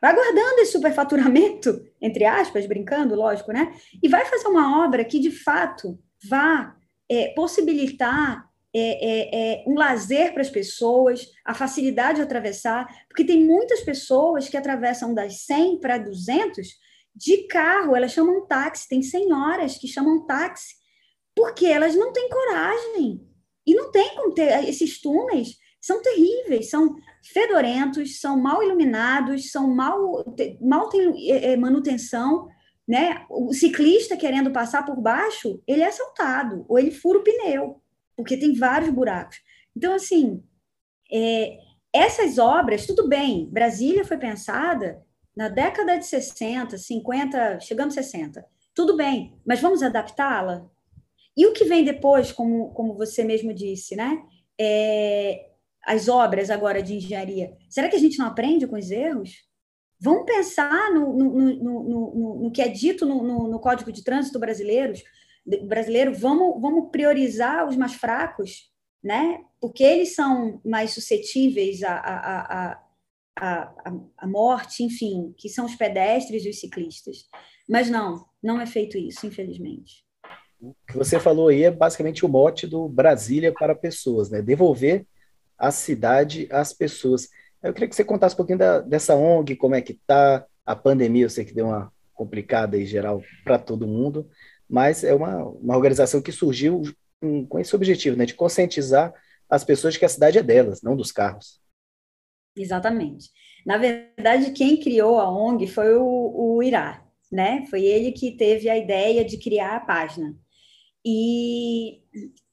Vai 0.00 0.14
guardando 0.14 0.60
esse 0.60 0.72
superfaturamento, 0.72 1.84
entre 2.00 2.24
aspas, 2.24 2.66
brincando, 2.66 3.14
lógico, 3.14 3.52
né? 3.52 3.74
E 4.02 4.08
vai 4.08 4.24
fazer 4.26 4.48
uma 4.48 4.84
obra 4.84 5.04
que, 5.04 5.18
de 5.18 5.30
fato, 5.30 5.98
vá 6.28 6.76
é, 7.10 7.28
possibilitar 7.34 8.48
é, 8.72 8.78
é, 8.80 9.30
é, 9.32 9.64
um 9.66 9.74
lazer 9.74 10.32
para 10.32 10.42
as 10.42 10.50
pessoas, 10.50 11.26
a 11.44 11.52
facilidade 11.52 12.16
de 12.16 12.22
atravessar, 12.22 12.86
porque 13.08 13.24
tem 13.24 13.44
muitas 13.44 13.80
pessoas 13.80 14.48
que 14.48 14.56
atravessam 14.56 15.12
das 15.12 15.40
100 15.44 15.80
para 15.80 15.98
200 15.98 16.68
de 17.14 17.48
carro, 17.48 17.96
elas 17.96 18.12
chamam 18.12 18.46
táxi, 18.46 18.88
tem 18.88 19.02
senhoras 19.02 19.76
que 19.76 19.88
chamam 19.88 20.24
táxi, 20.24 20.74
porque 21.34 21.66
elas 21.66 21.96
não 21.96 22.12
têm 22.12 22.28
coragem. 22.28 23.26
E 23.66 23.74
não 23.74 23.90
tem 23.90 24.14
como 24.14 24.32
ter 24.32 24.68
esses 24.68 25.00
túneis, 25.00 25.56
são 25.80 26.00
terríveis, 26.00 26.70
são 26.70 26.94
fedorentos, 27.22 28.20
são 28.20 28.38
mal 28.40 28.62
iluminados, 28.62 29.50
são 29.50 29.68
mal, 29.74 30.24
mal 30.60 30.88
tem 30.88 31.30
é, 31.30 31.52
é, 31.52 31.56
manutenção, 31.56 32.48
né? 32.90 33.24
O 33.30 33.52
ciclista 33.52 34.16
querendo 34.16 34.50
passar 34.50 34.84
por 34.84 35.00
baixo, 35.00 35.62
ele 35.64 35.80
é 35.80 35.86
assaltado, 35.86 36.66
ou 36.68 36.76
ele 36.76 36.90
fura 36.90 37.20
o 37.20 37.22
pneu, 37.22 37.80
porque 38.16 38.36
tem 38.36 38.52
vários 38.52 38.90
buracos. 38.90 39.40
Então, 39.76 39.94
assim, 39.94 40.42
é, 41.08 41.56
essas 41.92 42.36
obras, 42.36 42.86
tudo 42.86 43.08
bem, 43.08 43.48
Brasília 43.48 44.04
foi 44.04 44.18
pensada 44.18 45.00
na 45.36 45.48
década 45.48 45.98
de 45.98 46.04
60, 46.04 46.76
50, 46.76 47.60
chegando 47.60 47.92
60, 47.92 48.44
tudo 48.74 48.96
bem, 48.96 49.38
mas 49.46 49.60
vamos 49.60 49.84
adaptá-la? 49.84 50.68
E 51.36 51.46
o 51.46 51.52
que 51.52 51.66
vem 51.66 51.84
depois, 51.84 52.32
como, 52.32 52.74
como 52.74 52.96
você 52.96 53.22
mesmo 53.22 53.54
disse, 53.54 53.94
né? 53.94 54.20
É, 54.60 55.48
as 55.86 56.08
obras 56.08 56.50
agora 56.50 56.82
de 56.82 56.96
engenharia, 56.96 57.56
será 57.68 57.88
que 57.88 57.94
a 57.94 58.00
gente 58.00 58.18
não 58.18 58.26
aprende 58.26 58.66
com 58.66 58.76
os 58.76 58.90
erros? 58.90 59.48
Vamos 60.00 60.24
pensar 60.24 60.92
no, 60.92 61.12
no, 61.12 61.30
no, 61.56 62.42
no, 62.44 62.50
que 62.50 62.62
é 62.62 62.68
dito 62.68 63.04
no, 63.04 63.60
Código 63.60 63.92
de 63.92 64.02
Trânsito 64.02 64.38
brasileiro, 64.38 64.94
brasileiro, 65.66 66.14
vamos, 66.14 66.60
vamos 66.60 66.90
priorizar 66.90 67.68
os 67.68 67.76
mais 67.76 67.94
fracos, 67.94 68.70
né? 69.02 69.40
Porque 69.60 69.84
eles 69.84 70.14
são 70.14 70.60
mais 70.64 70.92
suscetíveis 70.92 71.82
à, 71.82 72.78
à, 73.36 74.26
morte, 74.26 74.82
enfim, 74.82 75.34
que 75.36 75.48
são 75.48 75.66
os 75.66 75.74
pedestres 75.74 76.44
e 76.44 76.50
os 76.50 76.60
ciclistas. 76.60 77.24
Mas 77.68 77.90
não, 77.90 78.24
não 78.42 78.60
é 78.60 78.66
feito 78.66 78.96
isso, 78.96 79.26
infelizmente. 79.26 80.04
O 80.60 80.74
que 80.86 80.96
você 80.96 81.18
falou 81.18 81.48
aí 81.48 81.64
é 81.64 81.70
basicamente 81.70 82.24
o 82.24 82.28
mote 82.28 82.66
do 82.66 82.88
Brasília 82.88 83.52
para 83.52 83.74
pessoas, 83.74 84.30
né? 84.30 84.42
Devolver 84.42 85.06
a 85.58 85.70
cidade 85.70 86.48
às 86.50 86.72
pessoas. 86.72 87.28
Eu 87.62 87.72
queria 87.72 87.88
que 87.88 87.94
você 87.94 88.04
contasse 88.04 88.34
um 88.34 88.36
pouquinho 88.36 88.58
da, 88.58 88.80
dessa 88.80 89.14
ONG, 89.14 89.56
como 89.56 89.74
é 89.74 89.82
que 89.82 89.94
tá, 90.06 90.46
a 90.64 90.74
pandemia, 90.74 91.24
eu 91.24 91.30
sei 91.30 91.44
que 91.44 91.54
deu 91.54 91.66
uma 91.66 91.92
complicada 92.14 92.76
em 92.78 92.86
geral 92.86 93.22
para 93.44 93.58
todo 93.58 93.86
mundo, 93.86 94.28
mas 94.68 95.04
é 95.04 95.14
uma, 95.14 95.44
uma 95.44 95.76
organização 95.76 96.22
que 96.22 96.32
surgiu 96.32 96.82
com 97.48 97.58
esse 97.58 97.74
objetivo, 97.74 98.16
né, 98.16 98.24
de 98.24 98.34
conscientizar 98.34 99.12
as 99.48 99.64
pessoas 99.64 99.96
que 99.96 100.04
a 100.04 100.08
cidade 100.08 100.38
é 100.38 100.42
delas, 100.42 100.80
não 100.80 100.96
dos 100.96 101.12
carros. 101.12 101.60
Exatamente. 102.56 103.30
Na 103.66 103.76
verdade, 103.76 104.52
quem 104.52 104.78
criou 104.78 105.18
a 105.18 105.30
ONG 105.30 105.66
foi 105.66 105.94
o, 105.96 106.56
o 106.56 106.62
Irá, 106.62 107.04
né? 107.30 107.66
Foi 107.66 107.84
ele 107.84 108.12
que 108.12 108.36
teve 108.36 108.68
a 108.68 108.76
ideia 108.76 109.24
de 109.24 109.38
criar 109.38 109.76
a 109.76 109.80
página. 109.80 110.34
E, 111.04 112.00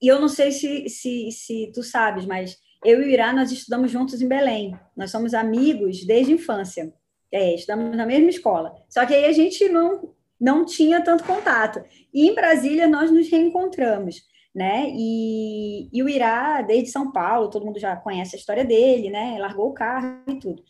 e 0.01 0.07
eu 0.07 0.19
não 0.19 0.27
sei 0.27 0.51
se, 0.51 0.89
se, 0.89 1.31
se 1.31 1.71
tu 1.73 1.83
sabes, 1.83 2.25
mas 2.25 2.57
eu 2.83 3.01
e 3.01 3.05
o 3.05 3.09
Irá, 3.09 3.33
nós 3.33 3.51
estudamos 3.51 3.91
juntos 3.91 4.21
em 4.21 4.27
Belém. 4.27 4.77
Nós 4.95 5.11
somos 5.11 5.33
amigos 5.33 6.05
desde 6.05 6.31
a 6.31 6.35
infância. 6.35 6.93
É, 7.31 7.53
estamos 7.55 7.95
na 7.95 8.05
mesma 8.05 8.29
escola. 8.29 8.73
Só 8.89 9.05
que 9.05 9.13
aí 9.13 9.25
a 9.25 9.31
gente 9.31 9.67
não, 9.69 10.13
não 10.39 10.65
tinha 10.65 11.01
tanto 11.01 11.23
contato. 11.23 11.83
E 12.13 12.27
em 12.27 12.35
Brasília 12.35 12.87
nós 12.87 13.11
nos 13.11 13.29
reencontramos, 13.29 14.21
né? 14.55 14.87
E, 14.89 15.89
e 15.91 16.03
o 16.03 16.09
Irá, 16.09 16.61
desde 16.61 16.89
São 16.89 17.11
Paulo, 17.11 17.49
todo 17.49 17.65
mundo 17.65 17.79
já 17.79 17.95
conhece 17.95 18.35
a 18.35 18.39
história 18.39 18.63
dele, 18.63 19.09
né? 19.09 19.37
Largou 19.39 19.69
o 19.69 19.73
carro 19.73 20.21
e 20.27 20.35
tudo. 20.35 20.63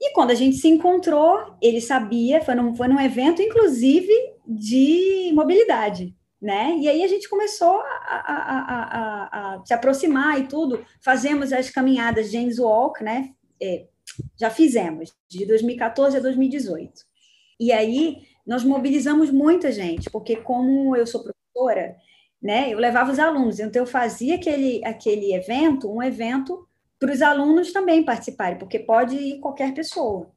E 0.00 0.12
quando 0.12 0.32
a 0.32 0.34
gente 0.34 0.56
se 0.56 0.68
encontrou, 0.68 1.54
ele 1.62 1.80
sabia, 1.80 2.40
foi 2.40 2.54
num, 2.54 2.74
foi 2.74 2.88
num 2.88 3.00
evento, 3.00 3.40
inclusive, 3.40 4.12
de 4.46 5.30
mobilidade, 5.32 6.14
né? 6.42 6.76
E 6.76 6.88
aí 6.88 7.04
a 7.04 7.06
gente 7.06 7.28
começou 7.28 7.80
a, 7.80 7.86
a, 7.86 8.58
a, 8.72 9.54
a 9.54 9.64
se 9.64 9.72
aproximar 9.72 10.40
e 10.40 10.48
tudo. 10.48 10.84
Fazemos 11.00 11.52
as 11.52 11.70
caminhadas 11.70 12.32
James 12.32 12.58
Walk, 12.58 13.02
né? 13.04 13.30
É, 13.62 13.86
já 14.38 14.50
fizemos, 14.50 15.14
de 15.28 15.46
2014 15.46 16.16
a 16.16 16.20
2018. 16.20 16.92
E 17.60 17.70
aí 17.72 18.26
nós 18.44 18.64
mobilizamos 18.64 19.30
muita 19.30 19.70
gente, 19.70 20.10
porque 20.10 20.34
como 20.34 20.96
eu 20.96 21.06
sou 21.06 21.22
professora, 21.22 21.96
né, 22.42 22.72
eu 22.72 22.78
levava 22.78 23.12
os 23.12 23.20
alunos, 23.20 23.60
então 23.60 23.82
eu 23.82 23.86
fazia 23.86 24.34
aquele, 24.34 24.84
aquele 24.84 25.32
evento, 25.32 25.88
um 25.88 26.02
evento 26.02 26.66
para 26.98 27.12
os 27.12 27.22
alunos 27.22 27.72
também 27.72 28.04
participarem, 28.04 28.58
porque 28.58 28.80
pode 28.80 29.14
ir 29.14 29.38
qualquer 29.38 29.72
pessoa. 29.72 30.28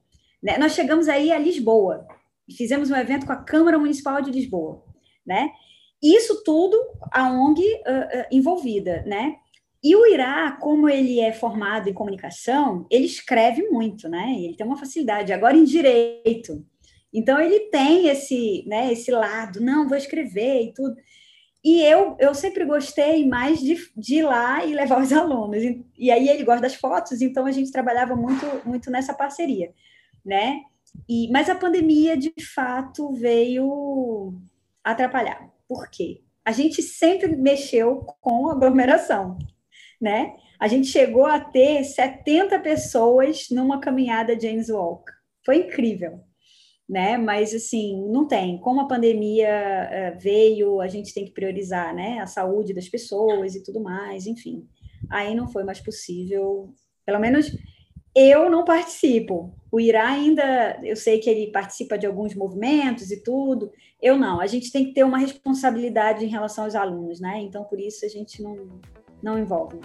Né? 0.42 0.56
Nós 0.60 0.74
chegamos 0.74 1.08
aí 1.08 1.32
a 1.32 1.40
Lisboa, 1.40 2.08
fizemos 2.56 2.92
um 2.92 2.96
evento 2.96 3.26
com 3.26 3.32
a 3.32 3.44
Câmara 3.44 3.80
Municipal 3.80 4.22
de 4.22 4.30
Lisboa, 4.30 4.84
né? 5.26 5.50
Isso 6.02 6.44
tudo 6.44 6.78
a 7.12 7.32
ONG 7.32 7.62
uh, 7.62 7.66
uh, 7.66 8.26
envolvida, 8.32 9.04
né? 9.06 9.36
E 9.84 9.96
o 9.96 10.06
Irá, 10.08 10.52
como 10.54 10.90
ele 10.90 11.20
é 11.20 11.32
formado 11.32 11.88
em 11.88 11.94
comunicação, 11.94 12.88
ele 12.90 13.06
escreve 13.06 13.64
muito, 13.70 14.10
né? 14.10 14.36
Ele 14.38 14.56
tem 14.56 14.66
uma 14.66 14.78
facilidade. 14.78 15.32
Agora 15.32 15.56
em 15.56 15.64
direito, 15.64 16.66
então 17.14 17.40
ele 17.40 17.70
tem 17.70 18.08
esse, 18.08 18.66
né? 18.68 18.92
Esse 18.92 19.12
lado, 19.12 19.62
não, 19.62 19.88
vou 19.88 19.98
escrever 19.98 20.64
e 20.64 20.74
tudo. 20.74 20.96
E 21.64 21.82
eu, 21.82 22.16
eu 22.20 22.36
sempre 22.36 22.66
gostei 22.66 23.28
mais 23.28 23.60
de, 23.60 23.76
de 23.98 24.18
ir 24.18 24.24
lá 24.24 24.66
e 24.66 24.74
levar 24.74 25.02
os 25.02 25.12
alunos. 25.14 25.64
E, 25.64 25.86
e 25.98 26.12
aí 26.12 26.30
ele 26.30 26.44
gosta 26.44 26.62
das 26.62 26.76
fotos, 26.76 27.22
então 27.22 27.46
a 27.46 27.52
gente 27.52 27.72
trabalhava 27.72 28.16
muito, 28.16 28.46
muito 28.66 28.92
nessa 28.92 29.14
parceria, 29.14 29.74
né? 30.24 30.62
E, 31.08 31.30
mas 31.32 31.50
a 31.50 31.56
pandemia, 31.56 32.18
de 32.18 32.34
fato, 32.54 33.14
veio 33.14 34.34
atrapalhar. 34.84 35.55
Por 35.68 35.90
quê? 35.90 36.22
A 36.44 36.52
gente 36.52 36.82
sempre 36.82 37.36
mexeu 37.36 38.06
com 38.22 38.50
aglomeração 38.50 39.38
né? 40.00 40.36
A 40.60 40.68
gente 40.68 40.88
chegou 40.88 41.26
a 41.26 41.40
ter 41.40 41.84
70 41.84 42.60
pessoas 42.60 43.48
numa 43.50 43.80
caminhada 43.80 44.40
James 44.40 44.70
Walk. 44.70 45.12
Foi 45.46 45.58
incrível, 45.58 46.22
né? 46.88 47.18
Mas 47.18 47.54
assim, 47.54 48.08
não 48.10 48.28
tem. 48.28 48.60
Como 48.60 48.82
a 48.82 48.88
pandemia 48.88 49.50
uh, 49.50 50.20
veio, 50.20 50.82
a 50.82 50.88
gente 50.88 51.14
tem 51.14 51.26
que 51.26 51.32
priorizar, 51.32 51.94
né? 51.94 52.20
A 52.20 52.28
saúde 52.28 52.74
das 52.74 52.88
pessoas 52.88 53.56
e 53.56 53.64
tudo 53.64 53.82
mais, 53.82 54.28
enfim. 54.28 54.68
Aí 55.10 55.36
não 55.36 55.48
foi 55.48 55.64
mais 55.64 55.80
possível. 55.80 56.74
Pelo 57.06 57.20
menos 57.20 57.52
eu 58.16 58.50
não 58.50 58.64
participo. 58.64 59.54
O 59.70 59.80
Irá 59.80 60.08
ainda, 60.08 60.80
eu 60.84 60.96
sei 60.96 61.20
que 61.20 61.30
ele 61.30 61.52
participa 61.52 61.98
de 61.98 62.06
alguns 62.06 62.34
movimentos 62.34 63.12
e 63.12 63.22
tudo. 63.22 63.70
Eu 64.02 64.18
não. 64.18 64.40
A 64.40 64.48
gente 64.48 64.72
tem 64.72 64.86
que 64.86 64.94
ter 64.94 65.04
uma 65.04 65.18
responsabilidade 65.18 66.24
em 66.24 66.30
relação 66.30 66.64
aos 66.64 66.76
alunos, 66.76 67.20
né? 67.20 67.42
Então, 67.42 67.66
por 67.66 67.80
isso 67.80 68.06
a 68.06 68.08
gente 68.08 68.42
não, 68.42 68.80
não 69.22 69.38
envolve. 69.38 69.80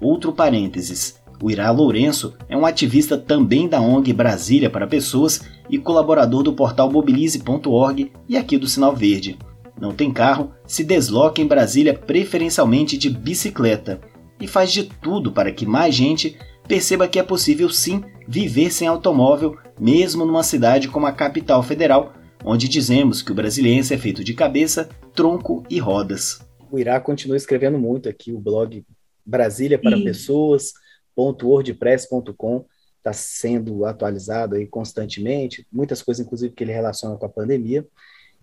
Outro 0.00 0.32
parênteses. 0.32 1.22
O 1.40 1.50
Irá 1.50 1.70
Lourenço 1.70 2.36
é 2.48 2.56
um 2.56 2.66
ativista 2.66 3.16
também 3.16 3.68
da 3.68 3.80
ONG 3.80 4.12
Brasília 4.12 4.70
para 4.70 4.86
Pessoas 4.86 5.42
e 5.68 5.78
colaborador 5.78 6.42
do 6.42 6.52
portal 6.52 6.90
mobilize.org 6.90 8.12
e 8.28 8.36
aqui 8.36 8.56
do 8.56 8.66
Sinal 8.66 8.94
Verde. 8.94 9.38
Não 9.80 9.92
tem 9.92 10.12
carro, 10.12 10.52
se 10.66 10.84
desloca 10.84 11.40
em 11.40 11.46
Brasília 11.46 11.94
preferencialmente 11.94 12.96
de 12.96 13.10
bicicleta 13.10 14.00
e 14.40 14.46
faz 14.46 14.72
de 14.72 14.84
tudo 14.84 15.32
para 15.32 15.52
que 15.52 15.66
mais 15.66 15.94
gente 15.94 16.36
perceba 16.66 17.08
que 17.08 17.18
é 17.18 17.22
possível 17.22 17.68
sim 17.68 18.02
viver 18.26 18.70
sem 18.70 18.88
automóvel, 18.88 19.56
mesmo 19.78 20.24
numa 20.24 20.42
cidade 20.42 20.88
como 20.88 21.06
a 21.06 21.12
capital 21.12 21.62
federal, 21.62 22.14
onde 22.44 22.68
dizemos 22.68 23.22
que 23.22 23.32
o 23.32 23.34
brasiliense 23.34 23.94
é 23.94 23.98
feito 23.98 24.24
de 24.24 24.34
cabeça, 24.34 24.88
tronco 25.14 25.62
e 25.68 25.78
rodas 25.78 26.40
o 26.72 26.78
Irá 26.78 26.98
continua 26.98 27.36
escrevendo 27.36 27.78
muito 27.78 28.08
aqui, 28.08 28.32
o 28.32 28.40
blog 28.40 28.82
Brasília 29.24 29.78
para 29.78 29.96
Sim. 29.96 30.02
Pessoas.wordpress.com 30.04 32.66
está 32.96 33.12
sendo 33.12 33.84
atualizado 33.84 34.56
aí 34.56 34.66
constantemente, 34.66 35.66
muitas 35.70 36.00
coisas, 36.00 36.24
inclusive, 36.24 36.54
que 36.54 36.64
ele 36.64 36.72
relaciona 36.72 37.14
com 37.16 37.26
a 37.26 37.28
pandemia. 37.28 37.86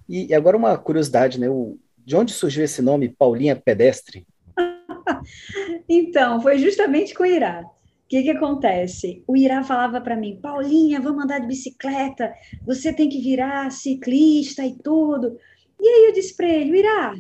E, 0.08 0.32
agora 0.34 0.56
uma 0.56 0.78
curiosidade, 0.78 1.40
né? 1.40 1.50
O, 1.50 1.80
de 1.98 2.16
onde 2.16 2.32
surgiu 2.32 2.64
esse 2.64 2.84
nome 2.84 3.10
Paulinha 3.10 3.56
Pedestre? 3.56 4.28
então, 5.90 6.40
foi 6.42 6.60
justamente 6.60 7.16
com 7.16 7.24
o 7.24 7.26
Irá. 7.26 7.66
O 8.10 8.12
que, 8.12 8.24
que 8.24 8.32
acontece? 8.32 9.24
O 9.28 9.38
Irá 9.38 9.64
falava 9.64 10.02
para 10.02 10.18
mim, 10.18 10.40
Paulinha, 10.42 11.00
vamos 11.00 11.24
andar 11.24 11.42
de 11.42 11.46
bicicleta, 11.46 12.34
você 12.66 12.92
tem 12.92 13.08
que 13.08 13.22
virar 13.22 13.72
ciclista 13.72 14.66
e 14.66 14.76
tudo. 14.76 15.38
E 15.80 15.88
aí 15.88 16.06
eu 16.08 16.14
disse 16.14 16.36
para 16.36 16.48
ele, 16.48 16.80
Irá, 16.80 17.14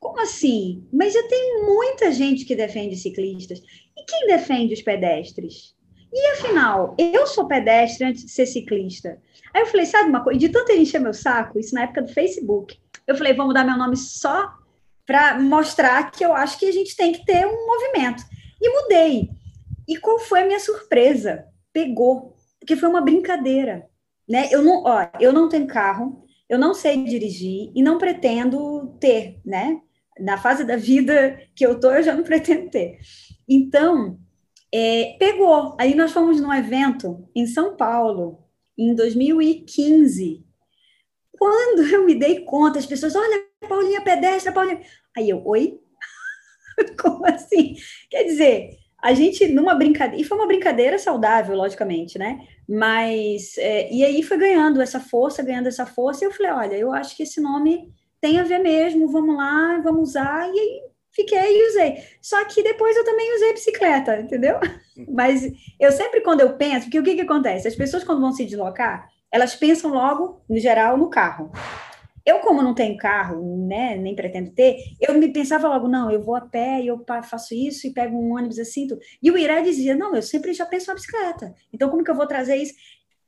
como 0.00 0.20
assim? 0.20 0.84
Mas 0.92 1.12
já 1.12 1.22
tem 1.28 1.64
muita 1.64 2.10
gente 2.10 2.44
que 2.44 2.56
defende 2.56 2.96
ciclistas. 2.96 3.60
E 3.96 4.04
quem 4.04 4.26
defende 4.26 4.74
os 4.74 4.82
pedestres? 4.82 5.76
E 6.12 6.26
afinal, 6.32 6.96
eu 6.98 7.28
sou 7.28 7.46
pedestre 7.46 8.04
antes 8.04 8.24
de 8.24 8.32
ser 8.32 8.46
ciclista. 8.46 9.22
Aí 9.54 9.62
eu 9.62 9.66
falei, 9.66 9.86
sabe 9.86 10.08
uma 10.08 10.24
coisa? 10.24 10.40
De 10.40 10.48
tanto 10.48 10.72
ele 10.72 10.82
encher 10.82 11.00
meu 11.00 11.14
saco, 11.14 11.60
isso 11.60 11.76
na 11.76 11.84
época 11.84 12.02
do 12.02 12.12
Facebook, 12.12 12.76
eu 13.06 13.16
falei, 13.16 13.34
vou 13.34 13.46
mudar 13.46 13.62
meu 13.62 13.78
nome 13.78 13.96
só 13.96 14.52
para 15.06 15.38
mostrar 15.38 16.10
que 16.10 16.24
eu 16.24 16.34
acho 16.34 16.58
que 16.58 16.66
a 16.66 16.72
gente 16.72 16.96
tem 16.96 17.12
que 17.12 17.24
ter 17.24 17.46
um 17.46 17.66
movimento. 17.66 18.24
E 18.60 18.68
mudei. 18.68 19.30
E 19.88 19.96
qual 19.96 20.18
foi 20.18 20.42
a 20.42 20.46
minha 20.46 20.60
surpresa? 20.60 21.46
Pegou, 21.72 22.34
porque 22.58 22.76
foi 22.76 22.88
uma 22.88 23.00
brincadeira, 23.00 23.88
né? 24.28 24.48
Eu 24.50 24.62
não, 24.62 24.82
ó, 24.84 25.08
eu 25.20 25.32
não 25.32 25.48
tenho 25.48 25.66
carro, 25.66 26.24
eu 26.48 26.58
não 26.58 26.74
sei 26.74 27.04
dirigir 27.04 27.70
e 27.74 27.82
não 27.82 27.98
pretendo 27.98 28.96
ter, 29.00 29.40
né? 29.44 29.80
na 30.18 30.38
fase 30.38 30.64
da 30.64 30.76
vida 30.76 31.40
que 31.54 31.64
eu 31.64 31.78
tô, 31.78 31.90
eu 31.90 32.02
já 32.02 32.14
não 32.14 32.22
pretendo 32.24 32.70
ter. 32.70 32.98
Então, 33.48 34.18
é, 34.72 35.16
pegou. 35.18 35.76
Aí 35.78 35.94
nós 35.94 36.12
fomos 36.12 36.40
num 36.40 36.52
evento 36.52 37.28
em 37.34 37.46
São 37.46 37.76
Paulo, 37.76 38.44
em 38.76 38.94
2015. 38.94 40.44
Quando 41.38 41.82
eu 41.82 42.04
me 42.04 42.14
dei 42.14 42.40
conta, 42.44 42.78
as 42.78 42.86
pessoas, 42.86 43.14
olha, 43.14 43.44
Paulinha 43.68 44.02
pedestre, 44.02 44.52
Paulinha. 44.52 44.80
Aí 45.16 45.28
eu, 45.28 45.44
oi? 45.44 45.80
Como 47.00 47.26
assim? 47.26 47.74
Quer 48.10 48.24
dizer, 48.24 48.70
a 49.04 49.12
gente 49.12 49.46
numa 49.48 49.74
brincadeira, 49.74 50.18
e 50.18 50.24
foi 50.24 50.38
uma 50.38 50.46
brincadeira 50.46 50.98
saudável, 50.98 51.54
logicamente, 51.54 52.18
né? 52.18 52.40
Mas, 52.66 53.58
é, 53.58 53.92
e 53.92 54.02
aí 54.02 54.22
foi 54.22 54.38
ganhando 54.38 54.80
essa 54.80 54.98
força, 54.98 55.42
ganhando 55.42 55.66
essa 55.66 55.84
força, 55.84 56.24
e 56.24 56.26
eu 56.26 56.32
falei, 56.32 56.52
olha, 56.52 56.74
eu 56.76 56.90
acho 56.90 57.14
que 57.14 57.22
esse 57.22 57.38
nome 57.38 57.92
tem 58.18 58.40
a 58.40 58.44
ver 58.44 58.60
mesmo, 58.60 59.06
vamos 59.06 59.36
lá, 59.36 59.78
vamos 59.84 60.08
usar, 60.08 60.48
e 60.48 60.58
aí 60.58 60.80
fiquei 61.10 61.38
e 61.38 61.68
usei. 61.68 61.98
Só 62.22 62.42
que 62.46 62.62
depois 62.62 62.96
eu 62.96 63.04
também 63.04 63.36
usei 63.36 63.52
bicicleta, 63.52 64.18
entendeu? 64.18 64.58
Mas 65.12 65.52
eu 65.78 65.92
sempre, 65.92 66.22
quando 66.22 66.40
eu 66.40 66.56
penso, 66.56 66.86
porque 66.86 66.98
o 66.98 67.02
que, 67.02 67.14
que 67.14 67.20
acontece? 67.20 67.68
As 67.68 67.76
pessoas, 67.76 68.04
quando 68.04 68.22
vão 68.22 68.32
se 68.32 68.46
deslocar, 68.46 69.06
elas 69.30 69.54
pensam 69.54 69.92
logo, 69.92 70.40
no 70.48 70.58
geral, 70.58 70.96
no 70.96 71.10
carro. 71.10 71.52
Eu, 72.26 72.40
como 72.40 72.62
não 72.62 72.74
tenho 72.74 72.96
carro, 72.96 73.66
né, 73.66 73.96
nem 73.96 74.16
pretendo 74.16 74.50
ter, 74.50 74.78
eu 74.98 75.12
me 75.14 75.30
pensava 75.30 75.68
logo, 75.68 75.86
não, 75.88 76.10
eu 76.10 76.22
vou 76.22 76.34
a 76.34 76.40
pé, 76.40 76.82
eu 76.82 77.04
faço 77.22 77.54
isso, 77.54 77.86
e 77.86 77.92
pego 77.92 78.16
um 78.16 78.34
ônibus 78.34 78.58
assim, 78.58 78.88
e 79.22 79.30
o 79.30 79.36
Irá 79.36 79.60
dizia, 79.60 79.94
não, 79.94 80.16
eu 80.16 80.22
sempre 80.22 80.54
já 80.54 80.64
penso 80.64 80.86
na 80.88 80.94
bicicleta, 80.94 81.54
então 81.70 81.90
como 81.90 82.02
que 82.02 82.10
eu 82.10 82.14
vou 82.14 82.26
trazer 82.26 82.56
isso? 82.56 82.72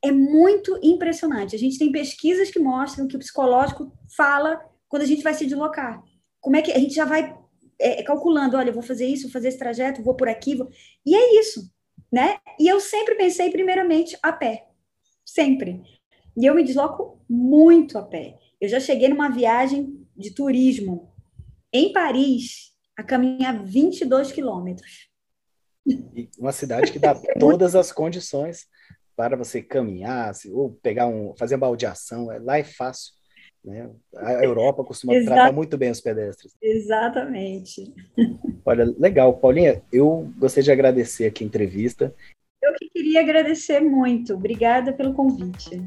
É 0.03 0.11
muito 0.11 0.79
impressionante, 0.81 1.55
a 1.55 1.59
gente 1.59 1.77
tem 1.77 1.91
pesquisas 1.91 2.49
que 2.49 2.59
mostram 2.59 3.07
que 3.07 3.15
o 3.15 3.19
psicológico 3.19 3.91
fala 4.15 4.59
quando 4.89 5.03
a 5.03 5.07
gente 5.07 5.21
vai 5.21 5.35
se 5.35 5.45
deslocar, 5.45 6.01
como 6.41 6.55
é 6.55 6.63
que 6.63 6.71
a 6.71 6.79
gente 6.79 6.95
já 6.95 7.05
vai 7.05 7.37
é, 7.79 8.01
calculando, 8.01 8.57
olha, 8.57 8.71
vou 8.71 8.81
fazer 8.81 9.05
isso, 9.05 9.23
vou 9.23 9.31
fazer 9.31 9.49
esse 9.49 9.59
trajeto, 9.59 10.01
vou 10.01 10.15
por 10.15 10.27
aqui, 10.27 10.55
vou... 10.55 10.69
e 11.05 11.15
é 11.15 11.39
isso, 11.39 11.71
né, 12.11 12.37
e 12.59 12.67
eu 12.67 12.79
sempre 12.79 13.13
pensei 13.13 13.51
primeiramente 13.51 14.17
a 14.23 14.33
pé, 14.33 14.65
sempre, 15.23 15.83
e 16.35 16.47
eu 16.47 16.55
me 16.55 16.63
desloco 16.63 17.19
muito 17.29 17.97
a 17.99 18.01
pé, 18.01 18.39
eu 18.59 18.67
já 18.67 18.79
cheguei 18.79 19.09
numa 19.09 19.29
viagem 19.29 20.05
de 20.15 20.33
turismo 20.33 21.13
em 21.71 21.91
Paris 21.91 22.73
a 22.97 23.03
caminhar 23.03 23.63
22 23.63 24.31
quilômetros. 24.31 25.09
Uma 26.37 26.51
cidade 26.51 26.91
que 26.91 26.99
dá 26.99 27.15
todas 27.39 27.75
as 27.75 27.91
condições 27.91 28.67
para 29.15 29.35
você 29.35 29.61
caminhar, 29.61 30.31
ou 30.51 30.71
pegar 30.81 31.07
um, 31.07 31.35
fazer 31.37 31.55
uma 31.55 31.61
baldeação, 31.61 32.31
é, 32.31 32.39
lá 32.39 32.57
é 32.59 32.63
fácil. 32.63 33.13
Né? 33.63 33.89
A 34.15 34.43
Europa 34.43 34.83
costuma 34.83 35.13
Exato. 35.13 35.35
tratar 35.35 35.51
muito 35.51 35.77
bem 35.77 35.89
os 35.89 35.99
pedestres. 35.99 36.53
Exatamente. 36.61 37.93
Olha, 38.63 38.85
legal. 38.97 39.37
Paulinha, 39.37 39.81
eu 39.91 40.31
gostaria 40.37 40.65
de 40.65 40.71
agradecer 40.71 41.25
aqui 41.25 41.43
a 41.43 41.47
entrevista. 41.47 42.15
Eu 42.61 42.73
que 42.75 42.89
queria 42.89 43.21
agradecer 43.21 43.79
muito. 43.79 44.35
Obrigada 44.35 44.93
pelo 44.93 45.13
convite. 45.13 45.81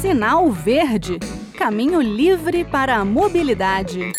Sinal 0.00 0.50
Verde 0.50 1.18
Caminho 1.58 2.00
livre 2.00 2.64
para 2.64 2.96
a 2.96 3.04
mobilidade. 3.04 4.12